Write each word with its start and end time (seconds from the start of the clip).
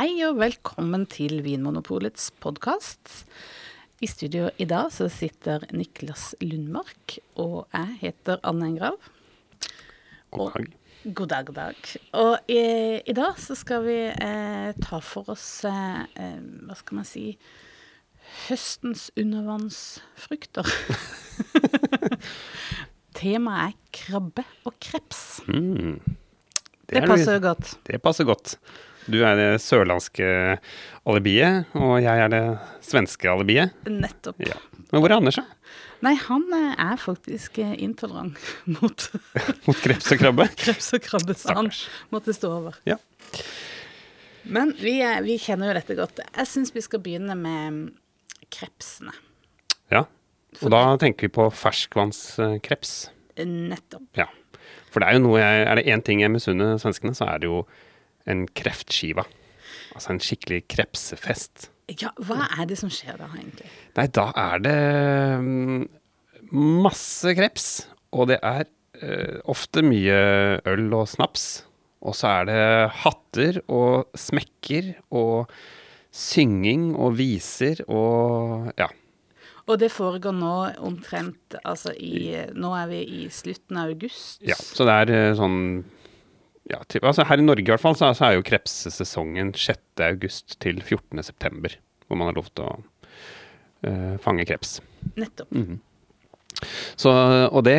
Hei 0.00 0.22
og 0.24 0.38
velkommen 0.40 1.02
til 1.12 1.42
Vinmonopolets 1.44 2.30
podkast. 2.40 3.10
I 4.00 4.08
studio 4.08 4.46
i 4.56 4.64
dag 4.64 4.86
så 4.94 5.10
sitter 5.12 5.66
Niklas 5.76 6.30
Lundmark, 6.40 7.18
og 7.36 7.68
jeg 7.76 7.98
heter 8.06 8.40
Anne 8.48 8.70
Engrav. 8.70 8.96
God 10.32 10.56
dag. 10.56 10.72
God 11.04 11.28
dag, 11.34 11.44
god 11.50 11.60
dag. 11.60 11.92
Og 12.16 12.32
i, 12.48 12.62
i 13.04 13.18
dag 13.20 13.36
så 13.44 13.58
skal 13.60 13.84
vi 13.84 13.98
eh, 14.08 14.72
ta 14.80 15.04
for 15.04 15.34
oss 15.36 15.66
eh, 15.68 16.00
eh, 16.16 16.40
Hva 16.64 16.80
skal 16.80 17.02
man 17.02 17.12
si 17.12 17.26
Høstens 18.48 19.10
undervannsfrukter. 19.20 20.76
Temaet 23.20 23.74
er 23.74 23.80
krabbe 24.00 24.48
og 24.64 24.80
kreps. 24.80 25.42
Mm. 25.44 25.98
Det, 26.88 27.02
det 27.02 27.04
passer 27.04 27.36
jo 27.36 27.50
godt. 27.52 27.76
Det 27.84 28.00
passer 28.00 28.32
godt. 28.32 28.56
Du 29.10 29.18
er 29.26 29.36
det 29.38 29.48
sørlandske 29.64 30.26
alibiet, 31.08 31.66
og 31.78 31.96
jeg 32.04 32.24
er 32.24 32.30
det 32.32 32.42
svenske 32.86 33.30
alibiet. 33.30 33.72
Nettopp. 33.90 34.38
Ja. 34.46 34.58
Men 34.90 35.02
hvor 35.02 35.10
er 35.12 35.18
Anders, 35.20 35.38
da? 35.40 35.44
Nei, 36.04 36.14
han 36.16 36.44
eh, 36.56 36.70
er 36.80 36.96
faktisk 37.02 37.58
eh, 37.60 37.74
intolerant 37.84 38.38
mot 38.78 39.04
Mot 39.66 39.76
kreps 39.84 40.12
og 40.14 40.20
krabbe? 40.22 40.46
kreps 40.62 40.92
og 40.96 41.02
krabbe, 41.04 41.34
så 41.36 41.56
han 41.58 41.68
måtte 42.14 42.32
stå 42.36 42.52
over. 42.62 42.78
Ja. 42.88 42.96
Men 44.50 44.72
vi, 44.80 44.96
er- 45.04 45.20
vi 45.26 45.36
kjenner 45.42 45.70
jo 45.70 45.76
dette 45.76 45.96
godt. 45.98 46.22
Jeg 46.24 46.48
syns 46.48 46.72
vi 46.74 46.80
skal 46.86 47.02
begynne 47.04 47.36
med 47.36 47.74
mm, 47.74 47.82
krepsene. 48.54 49.12
ja. 49.92 50.06
Og 50.64 50.72
da 50.74 50.80
tenker 50.98 51.28
vi 51.28 51.30
på 51.36 51.44
ferskvannskreps. 51.54 52.94
Nettopp. 53.46 54.02
Ja. 54.18 54.24
For 54.90 54.98
det 54.98 55.06
er 55.06 55.14
jo 55.14 55.20
noe 55.28 55.38
jeg 55.38 55.60
Er 55.70 55.78
det 55.78 55.84
én 55.94 56.02
ting 56.04 56.18
jeg 56.24 56.32
misunner 56.34 56.74
svenskene, 56.82 57.14
så 57.14 57.28
er 57.30 57.38
det 57.38 57.46
jo 57.46 57.60
en 58.28 58.46
kreftskive. 58.56 59.24
Altså 59.94 60.14
en 60.14 60.22
skikkelig 60.22 60.64
krepsefest. 60.70 61.70
Ja, 62.00 62.12
hva 62.22 62.46
er 62.54 62.68
det 62.70 62.78
som 62.78 62.90
skjer 62.92 63.16
da, 63.18 63.26
egentlig? 63.34 63.66
Nei, 63.96 64.06
da 64.14 64.28
er 64.38 64.62
det 64.62 64.76
mm, 65.42 65.80
masse 66.84 67.34
kreps, 67.38 67.66
og 68.14 68.30
det 68.30 68.38
er 68.46 68.68
eh, 69.02 69.40
ofte 69.50 69.82
mye 69.86 70.20
øl 70.70 70.86
og 71.00 71.08
snaps. 71.10 71.48
Og 72.00 72.14
så 72.16 72.30
er 72.38 72.46
det 72.48 72.62
hatter 73.02 73.60
og 73.68 74.08
smekker 74.16 74.94
og 75.12 75.50
synging 76.14 76.94
og 76.96 77.18
viser 77.18 77.82
og 77.90 78.70
ja. 78.78 78.88
Og 79.70 79.76
det 79.78 79.92
foregår 79.92 80.32
nå 80.34 80.54
omtrent 80.82 81.54
Altså 81.60 81.92
i 81.94 82.32
Nå 82.58 82.72
er 82.74 82.88
vi 82.90 83.02
i 83.04 83.20
slutten 83.30 83.78
av 83.78 83.92
august. 83.92 84.40
ja. 84.42 84.56
Så 84.58 84.86
det 84.88 84.96
er 85.04 85.12
eh, 85.14 85.34
sånn 85.38 85.60
ja, 86.70 86.80
typ, 86.88 87.04
altså 87.04 87.26
Her 87.28 87.42
i 87.42 87.44
Norge 87.44 87.66
i 87.66 87.72
hvert 87.72 87.82
fall, 87.82 87.98
så, 87.98 88.12
er 88.26 88.38
jo 88.38 88.46
krepsesesongen 88.46 89.52
6. 89.58 89.82
august 90.06 90.58
til 90.62 90.80
14. 90.80 91.22
september, 91.26 91.76
hvor 92.06 92.20
man 92.20 92.30
har 92.30 92.38
lov 92.38 92.50
til 92.54 92.66
å 92.66 92.74
uh, 93.86 94.16
fange 94.22 94.46
kreps. 94.48 94.78
Nettopp. 95.18 95.54
Så, 96.98 97.10
og 97.48 97.62
det, 97.64 97.76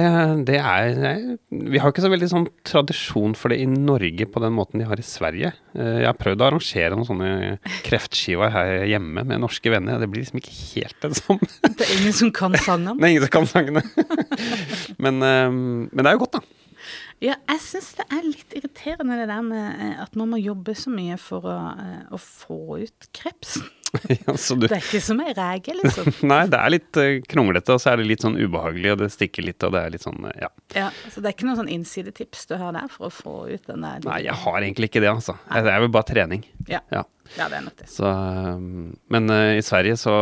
det 0.47 0.58
er 0.58 0.95
nei, 0.97 1.36
Vi 1.69 1.81
har 1.81 1.92
ikke 1.92 2.03
så 2.03 2.09
veldig 2.09 2.30
sånn 2.31 2.47
tradisjon 2.66 3.36
for 3.38 3.53
det 3.53 3.59
i 3.62 3.67
Norge 3.69 4.25
på 4.31 4.42
den 4.42 4.56
måten 4.56 4.81
de 4.81 4.88
har 4.89 4.97
i 4.97 5.06
Sverige. 5.06 5.52
Eh, 5.75 6.00
Jeg 6.02 6.08
har 6.08 6.17
prøvd 6.17 6.42
å 6.42 6.47
arrangere 6.47 6.97
noen 6.97 7.09
sånne 7.09 7.31
kreftskiver 7.86 8.53
her 8.56 8.88
hjemme 8.89 9.25
med 9.28 9.44
norske 9.44 9.73
venner. 9.73 10.00
Det 10.02 10.09
blir 10.09 10.23
liksom 10.23 10.42
ikke 10.42 10.56
helt 10.72 10.97
det 11.03 11.19
samme. 11.19 11.52
Det 11.67 11.86
er 11.86 11.94
ingen 12.00 12.17
som 12.23 12.34
kan 12.34 12.58
sangene. 12.58 12.97
Det 13.02 13.06
er 13.06 13.14
ingen 13.14 13.28
som 13.28 13.36
kan 13.38 13.52
sangene. 13.52 13.86
Men, 15.03 15.22
eh, 15.25 15.47
men 15.52 16.02
det 16.02 16.09
er 16.09 16.17
jo 16.17 16.23
godt, 16.25 16.39
da. 16.39 16.61
Ja, 17.22 17.36
jeg 17.52 17.61
syns 17.61 17.92
det 18.00 18.08
er 18.09 18.23
litt 18.25 18.56
irriterende 18.58 19.20
det 19.20 19.28
der 19.30 19.44
med 19.45 19.84
eh, 19.84 20.00
at 20.02 20.16
man 20.17 20.31
må 20.31 20.39
jobbe 20.42 20.73
så 20.78 20.89
mye 20.94 21.17
for 21.22 21.45
å, 21.45 21.58
eh, 21.78 22.02
å 22.09 22.17
få 22.22 22.81
ut 22.81 23.11
krepsen. 23.16 23.67
Ja, 24.08 24.38
så 24.39 24.56
du, 24.56 24.70
Det 24.72 24.78
er 24.78 24.86
ikke 24.86 25.02
som 25.03 25.19
ei 25.19 25.34
rege, 25.36 25.73
liksom. 25.75 26.06
nei, 26.31 26.45
det 26.47 26.59
er 26.59 26.72
litt 26.72 27.00
eh, 27.02 27.17
kronglete, 27.28 27.75
og 27.75 27.81
så 27.84 27.92
er 27.92 28.00
det 28.00 28.06
litt 28.08 28.23
sånn 28.23 28.38
ubehagelig, 28.39 28.94
og 28.94 29.02
det 29.02 29.09
stikker 29.12 29.44
litt, 29.44 29.66
og 29.68 29.74
det 29.75 29.81
er 29.84 29.91
litt 29.91 30.06
sånn 30.06 30.29
Ja. 30.40 30.47
Ja, 30.78 30.85
så 31.12 31.19
det 31.19 31.28
er 31.28 31.35
ikke 31.35 31.50
noen 31.50 31.59
sånn 31.59 31.72
innsidetips 31.74 32.46
du 32.47 32.56
har 32.62 32.72
der 32.78 32.88
for 32.94 33.09
å 33.09 33.12
få 33.12 33.34
ut 33.52 33.68
den 33.68 33.84
der 33.84 34.00
Nei, 34.08 34.22
jeg 34.29 34.38
har 34.46 34.59
egentlig 34.62 34.91
ikke 34.94 35.03
det, 35.03 35.12
altså. 35.12 35.35
Det 35.52 35.73
er 35.75 35.84
vel 35.84 35.91
bare 35.91 36.08
trening. 36.08 36.46
Ja, 36.72 36.79
Ja. 36.94 37.03
ja 37.35 37.50
det 37.52 37.59
er 37.59 37.66
nok 37.68 37.78
det. 37.84 37.90
Så, 37.91 38.13
men 39.12 39.28
uh, 39.28 39.52
i 39.59 39.66
Sverige 39.66 40.00
så 40.00 40.16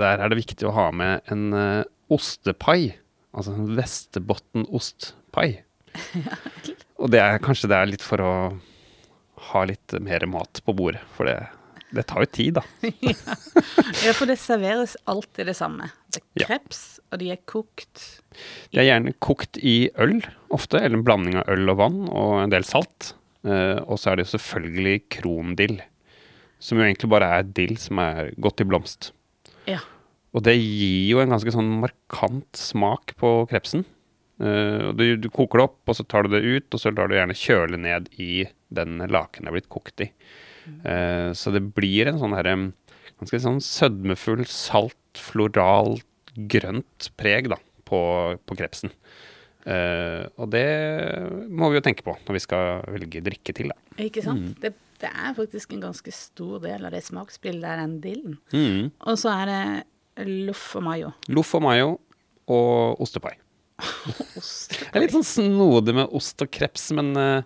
Der 0.00 0.24
er 0.24 0.32
det 0.32 0.40
viktig 0.40 0.68
å 0.68 0.74
ha 0.76 0.88
med 0.94 1.28
en 1.32 1.50
uh, 1.52 1.84
ostepai. 2.10 2.94
Altså 3.36 3.54
en 3.54 3.74
Västerbottenostpai. 3.76 5.60
Og 7.00 7.10
det 7.12 7.20
er 7.22 7.40
kanskje 7.42 7.70
det 7.70 7.78
er 7.78 7.88
litt 7.90 8.04
for 8.04 8.22
å 8.24 8.32
ha 9.50 9.62
litt 9.68 9.94
mer 10.04 10.26
mat 10.30 10.60
på 10.66 10.74
bordet. 10.76 11.00
For 11.16 11.28
det, 11.28 11.36
det 11.96 12.04
tar 12.10 12.24
jo 12.26 12.30
tid, 12.36 12.58
da. 12.60 12.64
Ja, 14.04 14.12
for 14.16 14.28
det 14.30 14.36
serveres 14.40 14.94
alltid 15.10 15.48
det 15.50 15.56
samme. 15.58 15.90
Det 16.12 16.20
er 16.22 16.42
Ja. 16.42 16.46
kreps, 16.50 17.00
og 17.10 17.18
de 17.22 17.30
er 17.34 17.40
kokt. 17.50 18.02
De 18.72 18.80
er 18.80 18.86
gjerne 18.90 19.14
kokt 19.22 19.58
i 19.58 19.90
øl 20.00 20.20
ofte, 20.54 20.78
eller 20.80 21.00
en 21.00 21.06
blanding 21.06 21.38
av 21.40 21.48
øl 21.52 21.72
og 21.72 21.80
vann 21.80 22.02
og 22.08 22.36
en 22.44 22.52
del 22.52 22.64
salt. 22.68 23.14
Uh, 23.44 23.80
og 23.88 23.96
så 23.98 24.10
er 24.12 24.18
det 24.20 24.26
jo 24.26 24.34
selvfølgelig 24.36 24.96
krondill, 25.16 25.78
som 26.60 26.76
jo 26.78 26.84
egentlig 26.84 27.08
bare 27.08 27.30
er 27.38 27.46
dill 27.56 27.78
som 27.80 27.98
er 28.02 28.34
godt 28.40 28.60
i 28.60 28.66
blomst. 28.68 29.10
Ja. 29.68 29.80
Og 30.36 30.44
det 30.46 30.54
gir 30.60 31.14
jo 31.14 31.22
en 31.22 31.32
ganske 31.32 31.52
sånn 31.54 31.70
markant 31.80 32.60
smak 32.60 33.16
på 33.18 33.32
krepsen. 33.50 33.86
Og 34.40 34.94
du, 34.96 35.04
du 35.20 35.26
koker 35.28 35.60
det 35.60 35.64
opp, 35.68 35.80
og 35.90 35.96
så 35.98 36.04
tar 36.08 36.24
du 36.24 36.32
det 36.32 36.40
ut, 36.40 36.68
og 36.72 36.80
så 36.80 36.92
lar 36.94 37.10
du 37.10 37.16
gjerne 37.16 37.36
kjøle 37.36 37.76
ned 37.80 38.08
i 38.16 38.46
den 38.72 39.02
laken 39.10 39.44
det 39.44 39.50
er 39.50 39.56
blitt 39.58 39.72
kokt 39.72 40.04
i. 40.04 40.08
Uh, 40.84 41.30
så 41.36 41.52
det 41.54 41.62
blir 41.76 42.10
en 42.10 42.20
sånn 42.20 42.36
herre 42.36 42.54
ganske 43.20 43.40
sånn 43.42 43.60
sødmefull, 43.64 44.46
salt, 44.48 44.96
floral, 45.20 45.98
grønt 46.50 47.10
preg 47.20 47.50
da, 47.52 47.58
på, 47.88 48.00
på 48.46 48.58
krepsen. 48.58 48.92
Uh, 49.66 50.24
og 50.40 50.48
det 50.54 50.64
må 51.52 51.68
vi 51.68 51.76
jo 51.76 51.84
tenke 51.84 52.04
på 52.06 52.14
når 52.24 52.38
vi 52.38 52.44
skal 52.46 52.86
velge 52.94 53.24
drikke 53.26 53.54
til, 53.56 53.74
da. 53.74 54.04
Ikke 54.06 54.24
sant? 54.24 54.54
Det, 54.62 54.72
det 55.02 55.10
er 55.10 55.36
faktisk 55.36 55.74
en 55.76 55.84
ganske 55.84 56.14
stor 56.16 56.62
del 56.64 56.86
av 56.86 56.94
det 56.96 57.02
smaksbildet, 57.04 57.66
er 57.68 57.82
den 57.82 57.98
dillen. 58.04 58.38
Mm. 58.54 58.88
Og 59.04 59.20
så 59.20 59.34
er 59.34 59.52
det 59.52 60.30
loff 60.48 60.70
og 60.80 60.86
mayo. 60.88 61.12
Loff 61.32 61.52
og 61.58 61.64
mayo 61.66 61.94
og 62.50 63.04
ostepai. 63.04 63.34
Det 64.04 64.92
er 64.94 65.04
litt 65.04 65.14
sånn 65.14 65.26
snodig 65.26 65.94
med 65.96 66.12
ost 66.16 66.40
og 66.44 66.50
kreps, 66.52 66.90
men 66.96 67.12
uh, 67.18 67.40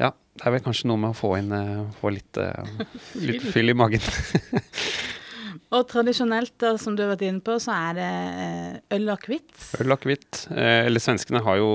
ja, 0.00 0.10
det 0.12 0.46
er 0.46 0.56
vel 0.56 0.64
kanskje 0.64 0.90
noe 0.90 1.00
med 1.00 1.14
å 1.14 1.18
få 1.18 1.34
inn 1.40 1.52
uh, 1.54 1.84
få 2.00 2.14
litt, 2.14 2.40
uh, 2.40 2.64
litt 3.22 3.44
fyll 3.54 3.74
i 3.74 3.76
magen. 3.78 4.02
Og 5.74 5.88
tradisjonelt, 5.90 6.52
da, 6.62 6.76
som 6.78 6.94
du 6.94 7.02
har 7.02 7.14
vært 7.14 7.24
inne 7.26 7.42
på, 7.42 7.56
så 7.62 7.74
er 7.74 7.96
det 7.96 8.10
øl 8.94 9.08
og 9.08 9.16
akevitt. 9.16 9.54
Øl 9.82 9.88
og 9.88 9.96
akevitt. 9.96 10.44
Eller 10.54 11.02
svenskene 11.02 11.40
har 11.42 11.58
jo 11.58 11.70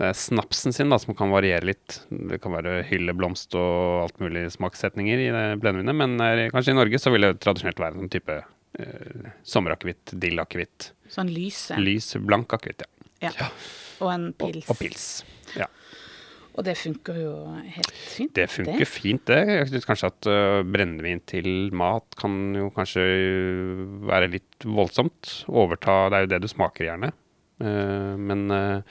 det 0.00 0.08
er 0.08 0.16
snapsen 0.16 0.72
sin, 0.72 0.88
da, 0.88 0.96
som 1.00 1.12
kan 1.16 1.32
variere 1.32 1.68
litt. 1.68 1.98
Det 2.08 2.38
kan 2.40 2.54
være 2.56 2.78
hylleblomst 2.88 3.52
og 3.60 4.06
alt 4.06 4.22
mulig 4.22 4.46
smakssetninger 4.54 5.24
i 5.26 5.28
det 5.34 5.44
blendevinet, 5.60 5.96
men 5.96 6.16
er, 6.24 6.46
kanskje 6.54 6.72
i 6.72 6.78
Norge 6.78 7.00
så 7.00 7.12
vil 7.12 7.26
det 7.26 7.34
tradisjonelt 7.44 7.82
være 7.82 8.00
en 8.00 8.12
type 8.12 8.38
eh, 8.78 9.34
sommerakevitt, 9.42 10.14
dillakevitt, 10.20 10.92
Sånn 11.10 11.30
lys. 11.32 11.70
en. 11.74 11.82
lys, 11.84 12.14
blank 12.22 12.52
akevitt, 12.54 12.86
ja. 12.86 13.32
Ja. 13.36 13.50
Og 14.00 14.12
en 14.14 14.30
pils. 14.32 14.68
og 14.70 14.78
pils. 14.80 15.06
Ja. 15.58 15.66
Og 16.58 16.64
det 16.66 16.74
funker 16.80 17.16
jo 17.20 17.32
helt 17.62 17.92
fint. 17.94 18.32
Det 18.34 18.46
funker 18.50 18.88
fint, 18.88 19.22
det. 19.30 19.38
Jeg 19.48 19.68
synes 19.70 19.86
kanskje 19.86 20.10
at 20.10 20.28
uh, 20.28 20.60
brennevin 20.66 21.22
til 21.28 21.70
mat 21.76 22.16
kan 22.18 22.56
jo 22.58 22.70
kanskje 22.74 23.04
øh, 23.04 23.84
være 24.10 24.32
litt 24.34 24.66
voldsomt. 24.66 25.44
Overta 25.48 26.08
Det 26.10 26.18
er 26.18 26.26
jo 26.26 26.30
det 26.34 26.40
du 26.42 26.48
smaker 26.50 26.88
gjerne. 26.88 27.12
Uh, 27.62 28.16
men 28.18 28.50
uh, 28.50 28.82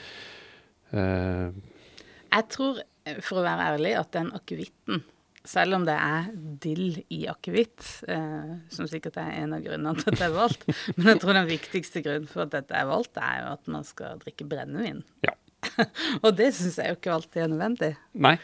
Jeg 0.93 2.47
tror, 2.53 2.79
eh, 3.05 3.19
for 3.25 3.41
å 3.41 3.45
være 3.45 3.73
ærlig, 3.73 3.93
at 3.99 4.13
den 4.15 4.31
akevitten, 4.37 5.03
selv 5.49 5.79
om 5.79 5.85
det 5.87 5.95
er 5.97 6.27
dill 6.61 6.99
i 7.09 7.23
akevitt, 7.31 7.81
eh, 8.11 8.51
som 8.73 8.87
sikkert 8.91 9.17
er 9.21 9.31
en 9.41 9.55
av 9.57 9.63
grunnene 9.65 9.95
til 9.97 10.11
at 10.13 10.19
det 10.19 10.27
er 10.27 10.35
valgt, 10.35 10.65
men 10.99 11.09
jeg 11.13 11.21
tror 11.23 11.37
den 11.39 11.49
viktigste 11.49 12.03
grunnen 12.05 12.29
for 12.29 12.45
at 12.45 12.53
dette 12.53 12.75
er 12.77 12.85
valgt, 12.89 13.17
er 13.17 13.39
jo 13.43 13.53
at 13.55 13.71
man 13.73 13.87
skal 13.87 14.19
drikke 14.21 14.47
brennevin. 14.51 15.01
ja. 15.25 15.35
Og 16.23 16.29
det 16.39 16.53
syns 16.55 16.77
jeg 16.79 16.87
jo 16.93 16.95
ikke 16.95 17.11
alltid 17.11 17.41
er 17.43 17.49
nødvendig. 17.51 17.89
Nei. 18.23 18.37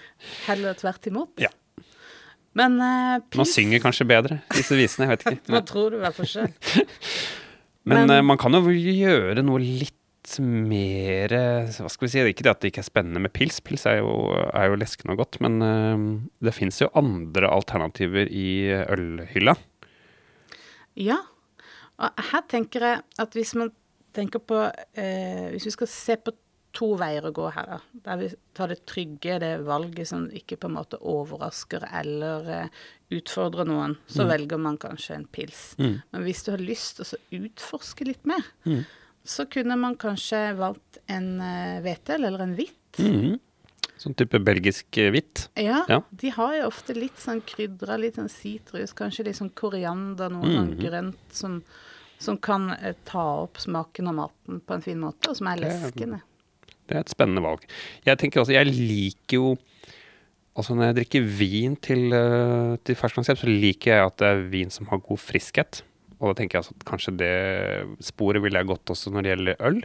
Heller 0.49 0.75
tvert 0.75 1.05
imot. 1.07 1.39
Ja. 1.39 1.47
Men 2.59 2.75
eh, 2.83 3.21
Man 3.39 3.47
synger 3.47 3.79
kanskje 3.83 4.07
bedre, 4.09 4.41
disse 4.51 4.75
visene. 4.75 5.07
Jeg 5.07 5.13
vet 5.13 5.23
ikke. 5.37 5.45
Hva 5.55 5.61
tror 5.67 5.93
du 5.93 5.97
i 5.97 6.01
hvert 6.03 6.17
fall 6.17 6.27
sjøl? 6.27 6.51
Men, 7.87 8.01
Men- 8.01 8.13
eh, 8.17 8.21
man 8.33 8.39
kan 8.41 8.55
jo 8.59 8.67
gjøre 8.75 9.43
noe 9.47 9.63
litt 9.63 9.95
mer 10.41 11.33
Hva 11.69 11.89
skal 11.91 12.07
vi 12.07 12.11
si? 12.13 12.23
Ikke 12.31 12.45
det 12.45 12.53
at 12.53 12.63
det 12.63 12.71
ikke 12.71 12.83
er 12.83 12.89
spennende 12.89 13.21
med 13.23 13.33
pils. 13.35 13.61
Pils 13.63 13.85
er 13.89 13.99
jo, 14.01 14.33
er 14.33 14.71
jo 14.71 14.79
leskende 14.79 15.15
og 15.15 15.23
godt. 15.23 15.39
Men 15.45 15.61
øh, 15.61 16.05
det 16.45 16.55
fins 16.55 16.81
jo 16.81 16.91
andre 16.97 17.51
alternativer 17.51 18.29
i 18.31 18.47
ølhylla. 18.95 19.55
Ja. 20.99 21.21
Og 21.95 22.25
her 22.31 22.47
tenker 22.51 22.89
jeg 22.89 23.03
at 23.21 23.37
hvis 23.37 23.55
man 23.55 23.71
tenker 24.15 24.41
på 24.43 24.57
eh, 24.95 25.51
Hvis 25.53 25.69
vi 25.69 25.75
skal 25.75 25.91
se 25.91 26.17
på 26.19 26.33
to 26.75 26.89
veier 26.99 27.23
å 27.23 27.31
gå 27.31 27.45
her, 27.55 27.69
da. 27.69 27.77
Der 28.03 28.19
vi 28.19 28.27
tar 28.57 28.71
det 28.71 28.81
trygge, 28.89 29.37
det 29.39 29.53
valget 29.63 30.09
som 30.09 30.25
ikke 30.35 30.57
på 30.59 30.67
en 30.67 30.75
måte 30.75 30.99
overrasker 30.99 31.85
eller 32.01 32.49
eh, 32.51 32.83
utfordrer 33.15 33.69
noen. 33.69 33.95
Så 34.11 34.25
velger 34.27 34.59
man 34.59 34.75
kanskje 34.81 35.15
en 35.15 35.27
pils. 35.31 35.61
Men 35.79 36.25
hvis 36.25 36.43
du 36.43 36.51
har 36.51 36.63
lyst 36.63 36.99
til 36.99 37.07
å 37.07 37.45
utforske 37.45 38.09
litt 38.09 38.27
mer, 38.27 38.43
så 39.25 39.47
kunne 39.49 39.75
man 39.79 39.97
kanskje 39.97 40.53
valgt 40.59 40.99
en 41.11 41.39
hvetel 41.83 42.27
eller 42.27 42.45
en 42.45 42.55
hvitt. 42.57 43.01
Mhm. 43.01 43.39
Sånn 44.05 44.15
type 44.19 44.39
belgisk 44.43 44.97
eh, 44.99 45.09
hvitt. 45.13 45.47
Ja, 45.57 45.83
Ja. 45.89 46.01
de 46.11 46.29
har 46.35 46.53
jo 46.57 46.67
ofte 46.67 46.93
litt 46.93 47.17
sånn 47.17 47.41
krydra, 47.41 47.97
litt 47.97 48.19
sånn 48.19 48.29
sitrus, 48.29 48.93
kanskje 48.93 49.25
litt 49.25 49.39
sånn 49.39 49.53
koriander, 49.55 50.29
noe 50.29 50.43
sånn 50.43 50.73
-hmm. 50.75 50.81
grønt 50.83 51.31
som, 51.31 51.63
som 52.19 52.37
kan 52.37 52.71
eh, 52.71 52.93
ta 53.05 53.43
opp 53.43 53.57
smaken 53.57 54.07
av 54.07 54.13
maten 54.15 54.61
på 54.61 54.73
en 54.73 54.81
fin 54.81 54.99
måte, 54.99 55.29
og 55.29 55.37
som 55.37 55.47
er 55.47 55.57
leskende. 55.57 56.21
Det 56.87 56.95
er 56.95 56.99
et 56.99 57.09
spennende 57.09 57.41
valg. 57.41 57.65
Jeg 58.05 58.17
tenker 58.17 58.41
også, 58.41 58.53
jeg 58.53 58.67
liker 58.67 59.35
jo 59.37 59.57
Altså 60.57 60.73
når 60.73 60.85
jeg 60.85 60.95
drikker 60.95 61.21
vin 61.21 61.75
til, 61.75 62.09
til 62.85 62.95
ferskvannsrept, 62.95 63.41
så 63.41 63.47
liker 63.47 63.91
jeg 63.91 64.05
at 64.05 64.17
det 64.17 64.27
er 64.27 64.49
vin 64.49 64.69
som 64.69 64.87
har 64.87 64.99
god 64.99 65.19
friskhet. 65.19 65.81
Og 66.25 66.33
da 66.33 66.39
tenker 66.41 66.57
jeg 66.57 66.73
at 66.73 66.85
kanskje 66.89 67.13
det 67.19 67.33
sporet 68.03 68.41
ville 68.41 68.57
jeg 68.57 68.69
gått 68.71 68.89
også 68.89 69.13
når 69.13 69.25
det 69.25 69.33
gjelder 69.33 69.63
øl. 69.69 69.81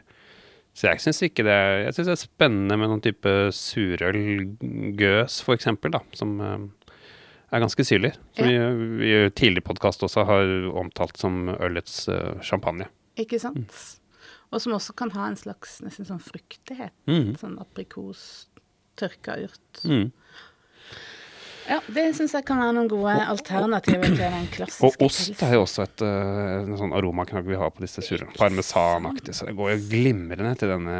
Så 0.72 0.86
jeg 0.86 1.02
syns 1.02 1.18
ikke 1.26 1.44
det 1.44 1.56
Jeg 1.82 1.94
det 1.98 2.12
er 2.14 2.20
spennende 2.20 2.76
med 2.78 2.88
noen 2.88 3.02
type 3.04 3.32
surøl, 3.52 4.20
gøs 4.96 5.40
eksempel, 5.52 5.92
da, 5.92 6.00
som 6.16 6.36
eh, 6.40 6.94
er 7.50 7.64
ganske 7.64 7.84
syrlig. 7.84 8.14
Som 8.38 8.48
vi, 8.48 8.56
vi 9.02 9.10
i 9.18 9.32
tidligere 9.34 9.66
podkast 9.66 10.06
også 10.06 10.24
har 10.28 10.52
omtalt 10.80 11.20
som 11.20 11.50
ølets 11.58 12.06
eh, 12.08 12.38
champagne. 12.46 12.88
Ikke 13.20 13.40
sant? 13.42 13.74
Og 14.50 14.62
som 14.62 14.74
også 14.78 14.94
kan 14.98 15.12
ha 15.14 15.28
en 15.28 15.38
slags 15.38 15.78
nesten 15.84 16.08
sånn 16.08 16.22
fruktighet. 16.22 16.94
Mm. 17.10 17.34
Sånn 17.38 17.58
aprikos, 17.62 18.22
tørka 18.98 19.36
urt. 19.44 19.82
Mm. 19.84 20.08
Ja, 21.70 21.78
det 21.94 22.04
syns 22.18 22.32
jeg 22.34 22.44
kan 22.48 22.58
være 22.58 22.72
noen 22.74 22.88
gode 22.90 23.12
alternativer 23.30 24.08
til 24.10 24.18
den 24.24 24.48
klassiske 24.50 24.88
Og 24.88 25.04
ost 25.06 25.42
er 25.46 25.52
jo 25.54 25.60
også 25.62 25.84
et, 25.86 26.02
uh, 26.02 26.72
sånn 26.80 26.94
aromaknagg 26.98 27.46
vi 27.46 27.58
har 27.60 27.70
på 27.70 27.84
disse 27.84 28.02
surene. 28.02 28.32
Parmesanaktig. 28.34 29.36
Så 29.38 29.46
det 29.46 29.54
går 29.58 29.76
jo 29.76 29.84
glimrende 29.92 30.56
til 30.58 30.72
denne 30.74 30.96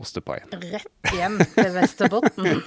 ostepaien. 0.00 0.48
Rett 0.72 1.12
hjem 1.12 1.36
til 1.52 1.68
Vesterbotten. 1.76 2.62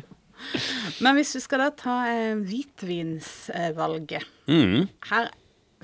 Men 1.04 1.18
hvis 1.18 1.34
vi 1.36 1.42
skal 1.44 1.60
da 1.66 1.68
ta 1.76 1.96
eh, 2.08 2.38
hvitvinsvalget 2.48 4.24
Mm. 4.48 4.88
her, 5.10 5.28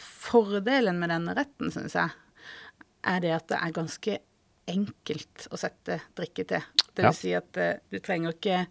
Fordelen 0.01 0.99
med 1.01 1.09
denne 1.13 1.33
retten, 1.37 1.71
syns 1.73 1.95
jeg, 1.97 2.11
er 3.09 3.21
det 3.23 3.31
at 3.37 3.47
det 3.49 3.59
er 3.63 3.73
ganske 3.77 4.17
enkelt 4.69 5.47
å 5.55 5.57
sette 5.61 6.01
drikke 6.19 6.45
til. 6.51 6.65
Det 6.91 7.05
vil 7.05 7.07
Ja. 7.07 7.13
si 7.17 7.33
at 7.39 7.57
eh, 7.57 7.79
du 7.93 7.99
trenger 8.01 8.33
ikke 8.35 8.67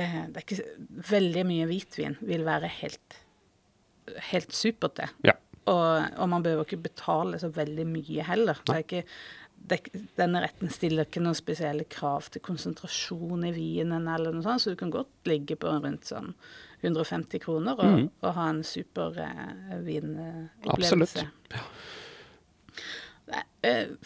eh, 0.00 0.22
Det 0.30 0.40
er 0.40 0.46
ikke 0.46 1.04
veldig 1.10 1.44
mye 1.48 1.68
hvitvin 1.70 2.16
vil 2.26 2.46
være 2.46 2.70
helt, 2.80 3.20
helt 4.30 4.56
supert 4.56 4.98
til. 4.98 5.14
Ja. 5.28 5.36
Og, 5.70 6.16
og 6.16 6.28
man 6.32 6.42
behøver 6.42 6.66
ikke 6.66 6.88
betale 6.88 7.38
så 7.38 7.50
veldig 7.54 7.86
mye 7.86 8.24
heller. 8.26 8.58
Det 8.66 8.74
er 8.74 8.84
ikke, 8.84 9.04
det 9.70 9.80
denne 10.18 10.40
retten 10.42 10.72
stiller 10.72 11.06
ikke 11.06 11.22
noen 11.22 11.36
spesielle 11.38 11.84
krav 11.90 12.30
til 12.32 12.42
konsentrasjon 12.42 13.44
i 13.46 13.52
vinen, 13.54 14.08
eller 14.08 14.34
noe 14.34 14.46
sånt, 14.46 14.64
så 14.64 14.72
du 14.72 14.80
kan 14.80 14.92
godt 14.94 15.30
ligge 15.30 15.58
på 15.60 15.76
rundt 15.84 16.08
sånn 16.10 16.32
150 16.80 17.42
kroner 17.44 17.76
og, 17.84 18.06
og 18.24 18.36
ha 18.38 18.46
en 18.54 18.62
super 18.64 19.18
eh, 19.20 19.80
vinopplevelse. 19.84 20.96
Absolutt. 20.96 21.18
Det 21.52 21.60
eh, 21.60 21.98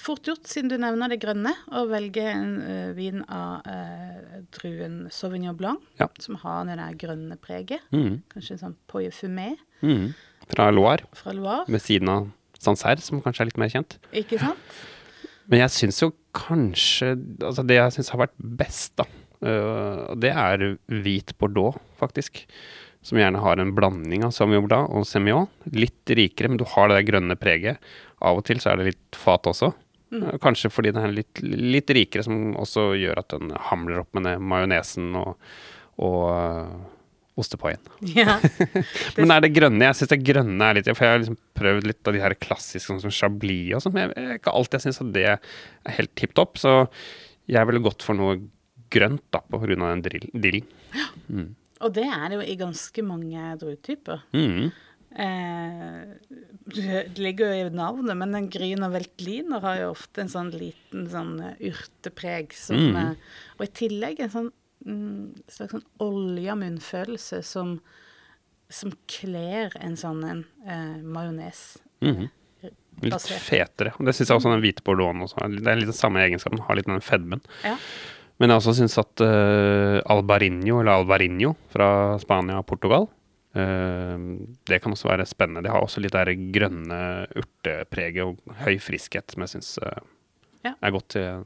fort 0.01 0.27
gjort, 0.27 0.47
siden 0.51 0.69
du 0.73 0.77
nevner 0.81 1.09
det 1.13 1.21
grønne, 1.23 1.53
å 1.73 1.85
velge 1.91 2.25
en 2.27 2.55
eh, 2.63 2.93
vin 2.97 3.23
av 3.31 3.63
eh, 3.71 4.41
druen 4.57 5.05
Sauvignon 5.15 5.57
Blanc, 5.59 5.81
Ja. 6.01 6.09
som 6.19 6.37
har 6.43 6.65
det 6.67 6.77
der 6.81 6.97
grønne 6.99 7.37
preget. 7.41 7.81
Mm. 7.95 8.23
Kanskje 8.33 8.57
en 8.57 8.63
sånn 8.65 8.77
Poye 8.91 9.11
Fumé 9.15 9.55
Mm. 9.85 10.15
Fra 10.49 10.71
Loire, 10.73 11.05
fra 11.17 11.33
Loire. 11.37 11.65
ved 11.69 11.81
siden 11.83 12.09
av 12.09 12.31
Sancerre, 12.59 13.01
som 13.05 13.21
kanskje 13.21 13.43
er 13.45 13.49
litt 13.51 13.59
mer 13.61 13.69
kjent. 13.73 13.99
Ikke 14.13 14.39
sant? 14.41 14.57
Men 15.47 15.61
jeg 15.61 15.75
syns 15.75 15.99
jo 16.01 16.13
kanskje 16.33 17.11
Altså 17.45 17.65
det 17.69 17.77
jeg 17.77 17.93
syns 17.99 18.09
har 18.15 18.23
vært 18.23 18.39
best, 18.57 18.95
da, 18.97 19.05
øh, 19.45 20.15
det 20.17 20.31
er 20.33 20.79
hvit 20.89 21.35
bordeaux, 21.39 21.77
faktisk. 22.01 22.47
Som 23.05 23.19
gjerne 23.21 23.43
har 23.45 23.61
en 23.61 23.75
blanding 23.77 24.25
av 24.25 24.33
sauvignon 24.33 24.65
blanc 24.67 24.89
og 24.97 25.05
semillon. 25.05 25.49
Litt 25.77 26.09
rikere, 26.17 26.49
men 26.49 26.57
du 26.57 26.65
har 26.65 26.89
det 26.89 26.97
der 26.97 27.11
grønne 27.13 27.37
preget. 27.37 27.77
Av 28.25 28.41
og 28.41 28.47
til 28.49 28.61
så 28.63 28.73
er 28.73 28.81
det 28.81 28.93
litt 28.93 29.19
fat 29.19 29.47
også. 29.51 29.73
Mm. 30.15 30.27
Kanskje 30.43 30.71
fordi 30.71 30.93
den 30.95 31.07
er 31.09 31.15
litt, 31.15 31.41
litt 31.43 31.91
rikere, 31.97 32.25
som 32.27 32.55
også 32.61 32.93
gjør 33.01 33.21
at 33.23 33.35
den 33.35 33.55
hamler 33.71 34.03
opp 34.05 34.15
med 34.17 34.29
majonesen 34.41 35.11
og, 35.19 35.35
og 36.05 36.21
uh, 36.31 36.75
ostepaien. 37.41 37.83
Ja. 38.15 38.37
Men 39.19 39.35
er 39.35 39.45
det 39.45 39.53
grønne? 39.57 39.89
Jeg 39.89 39.99
syns 39.99 40.13
det 40.13 40.21
grønne 40.27 40.69
er 40.71 40.79
litt 40.79 40.91
For 40.93 41.07
jeg 41.07 41.17
har 41.17 41.23
liksom 41.25 41.39
prøvd 41.59 41.89
litt 41.91 42.11
av 42.11 42.17
de 42.17 42.23
her 42.23 42.37
klassiske, 42.39 42.87
sånn 42.87 43.03
som 43.03 43.15
Chablis 43.15 43.75
og 43.79 43.87
sånn. 43.87 43.97
Men 43.97 44.15
jeg, 44.15 44.39
ikke 44.41 44.55
alltid 44.55 44.79
jeg 44.79 44.87
syns 44.87 45.03
at 45.03 45.13
det 45.17 45.27
er 45.33 45.59
helt 45.99 46.15
tipp 46.21 46.37
topp. 46.39 46.61
Så 46.63 46.77
jeg 47.51 47.71
ville 47.71 47.83
gått 47.85 48.07
for 48.07 48.17
noe 48.19 48.39
grønt, 48.95 49.25
da, 49.35 49.43
på 49.51 49.59
grunn 49.65 49.83
av 49.83 49.97
den 49.97 50.07
drill- 50.07 50.65
Mm. 51.27 51.55
Og 51.83 51.93
det 51.97 52.05
er 52.07 52.29
det 52.31 52.37
jo 52.37 52.45
i 52.47 52.55
ganske 52.57 53.03
mange 53.03 53.49
druetyper. 53.59 54.21
Mm. 54.33 54.69
Eh, 55.15 56.05
det 56.75 57.19
ligger 57.19 57.53
jo 57.55 57.67
i 57.69 57.71
navnet, 57.75 58.17
men 58.19 58.33
den 58.35 58.49
gryna 58.51 58.89
Veltliner 58.91 59.63
har 59.63 59.77
jo 59.79 59.91
ofte 59.93 60.25
en 60.25 60.31
sånn 60.33 60.51
liten 60.59 61.07
sånn 61.13 61.37
eh, 61.45 61.55
urtepreg 61.71 62.53
som 62.59 62.77
Mm. 62.77 62.97
eh, 62.97 63.15
Og 63.61 63.67
i 63.69 63.73
tillegg 63.79 64.21
en 64.21 64.31
sånn 64.33 64.51
mm, 64.85 65.45
slags 65.49 65.73
sånn 65.73 65.85
olja 66.03 66.57
munnfølelse 66.59 67.43
som, 67.47 67.77
som 68.69 68.93
kler 69.07 69.73
en 69.81 69.95
sånn 69.97 70.25
en 70.25 70.45
eh, 70.67 70.99
majones. 71.03 71.79
Mhm. 72.03 72.31
Litt 73.03 73.23
fetere. 73.43 73.91
Det 73.99 74.13
syns 74.15 74.29
jeg 74.31 74.37
også 74.39 74.51
den 74.53 74.61
hvite 74.63 74.83
bordeauxen 74.87 75.23
også. 75.25 75.49
Det 75.63 75.67
er 75.67 75.77
litt 75.81 75.89
den 75.91 75.97
samme 75.99 76.21
egenskapen. 76.23 76.61
Har 76.63 76.77
litt 76.79 76.87
den 76.87 77.01
fedmen. 77.03 77.41
Ja. 77.65 77.75
Men 78.39 78.51
jeg 78.51 78.61
også 78.61 78.75
syns 78.79 78.95
at 78.99 79.21
uh, 79.21 79.99
Albarinho, 80.11 80.79
eller 80.81 81.01
albarinho 81.01 81.57
fra 81.75 81.89
Spania 82.23 82.61
og 82.63 82.67
Portugal 82.71 83.09
Det 83.55 84.79
kan 84.83 84.93
også 84.95 85.07
være 85.13 85.27
spennende. 85.31 85.63
De 85.63 85.71
har 85.71 85.83
også 85.85 86.03
litt 86.03 86.15
det 86.17 86.35
grønne 86.55 87.01
urtepreget 87.39 88.25
og 88.27 88.57
høy 88.65 88.79
friskhet 88.83 89.31
som 89.35 89.45
jeg 89.47 89.53
syns 89.55 89.75
Ja. 90.65 90.73
er 90.81 90.91
godt 90.95 91.09
til, 91.15 91.45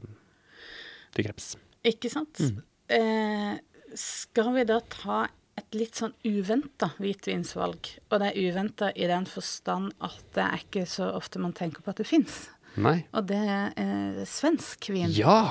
til 1.13 1.25
kreps. 1.27 1.51
Ikke 1.85 2.09
sant? 2.11 2.39
Mm. 2.39 2.61
Eh, 2.89 3.57
skal 3.99 4.53
vi 4.55 4.63
da 4.67 4.79
ta 4.89 5.25
et 5.59 5.75
litt 5.75 5.95
sånn 5.99 6.13
uventa 6.25 6.93
hvitvinsvalg? 6.97 7.91
Og 8.09 8.19
det 8.23 8.29
er 8.31 8.39
uventa 8.49 8.89
i 8.95 9.07
den 9.11 9.27
forstand 9.29 9.91
at 10.01 10.21
det 10.37 10.45
er 10.45 10.63
ikke 10.63 10.85
så 10.89 11.11
ofte 11.17 11.39
man 11.43 11.53
tenker 11.53 11.83
på 11.83 11.91
at 11.93 11.99
det 12.01 12.07
fins. 12.09 12.47
Nei. 12.79 13.01
Og 13.13 13.27
det 13.27 13.39
er 13.43 13.75
eh, 13.77 14.23
svensk 14.29 14.89
vin. 14.93 15.11
Ja! 15.13 15.43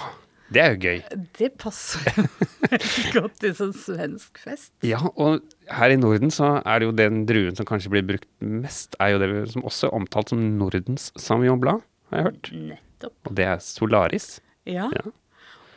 Det 0.49 0.63
er 0.65 0.71
jo 0.73 0.79
gøy. 0.81 1.01
Det 1.37 1.51
passer 1.61 2.07
jo 2.17 3.21
godt 3.21 3.35
til 3.43 3.53
sånn 3.59 3.75
svensk 3.77 4.39
fest. 4.41 4.71
Ja, 4.81 5.03
og 5.21 5.45
her 5.71 5.91
i 5.95 5.97
Norden 6.01 6.31
så 6.35 6.63
er 6.65 6.81
det 6.81 6.89
jo 6.89 6.97
den 6.97 7.23
druen 7.29 7.57
som 7.59 7.67
kanskje 7.69 7.91
blir 7.93 8.07
brukt 8.09 8.29
mest, 8.41 8.97
er 9.01 9.15
jo 9.15 9.19
det 9.23 9.31
som 9.53 9.63
også 9.69 9.89
er 9.91 9.97
omtalt 9.99 10.33
som 10.33 10.43
Nordens 10.59 11.11
Sauvignon 11.21 11.61
Blanc, 11.63 11.83
har 12.11 12.19
jeg 12.23 12.29
hørt. 12.31 12.51
Nettopp. 12.73 13.17
Og 13.29 13.35
det 13.39 13.45
er 13.47 13.59
Solaris. 13.65 14.29
Ja. 14.69 14.89
Ja. 14.95 15.11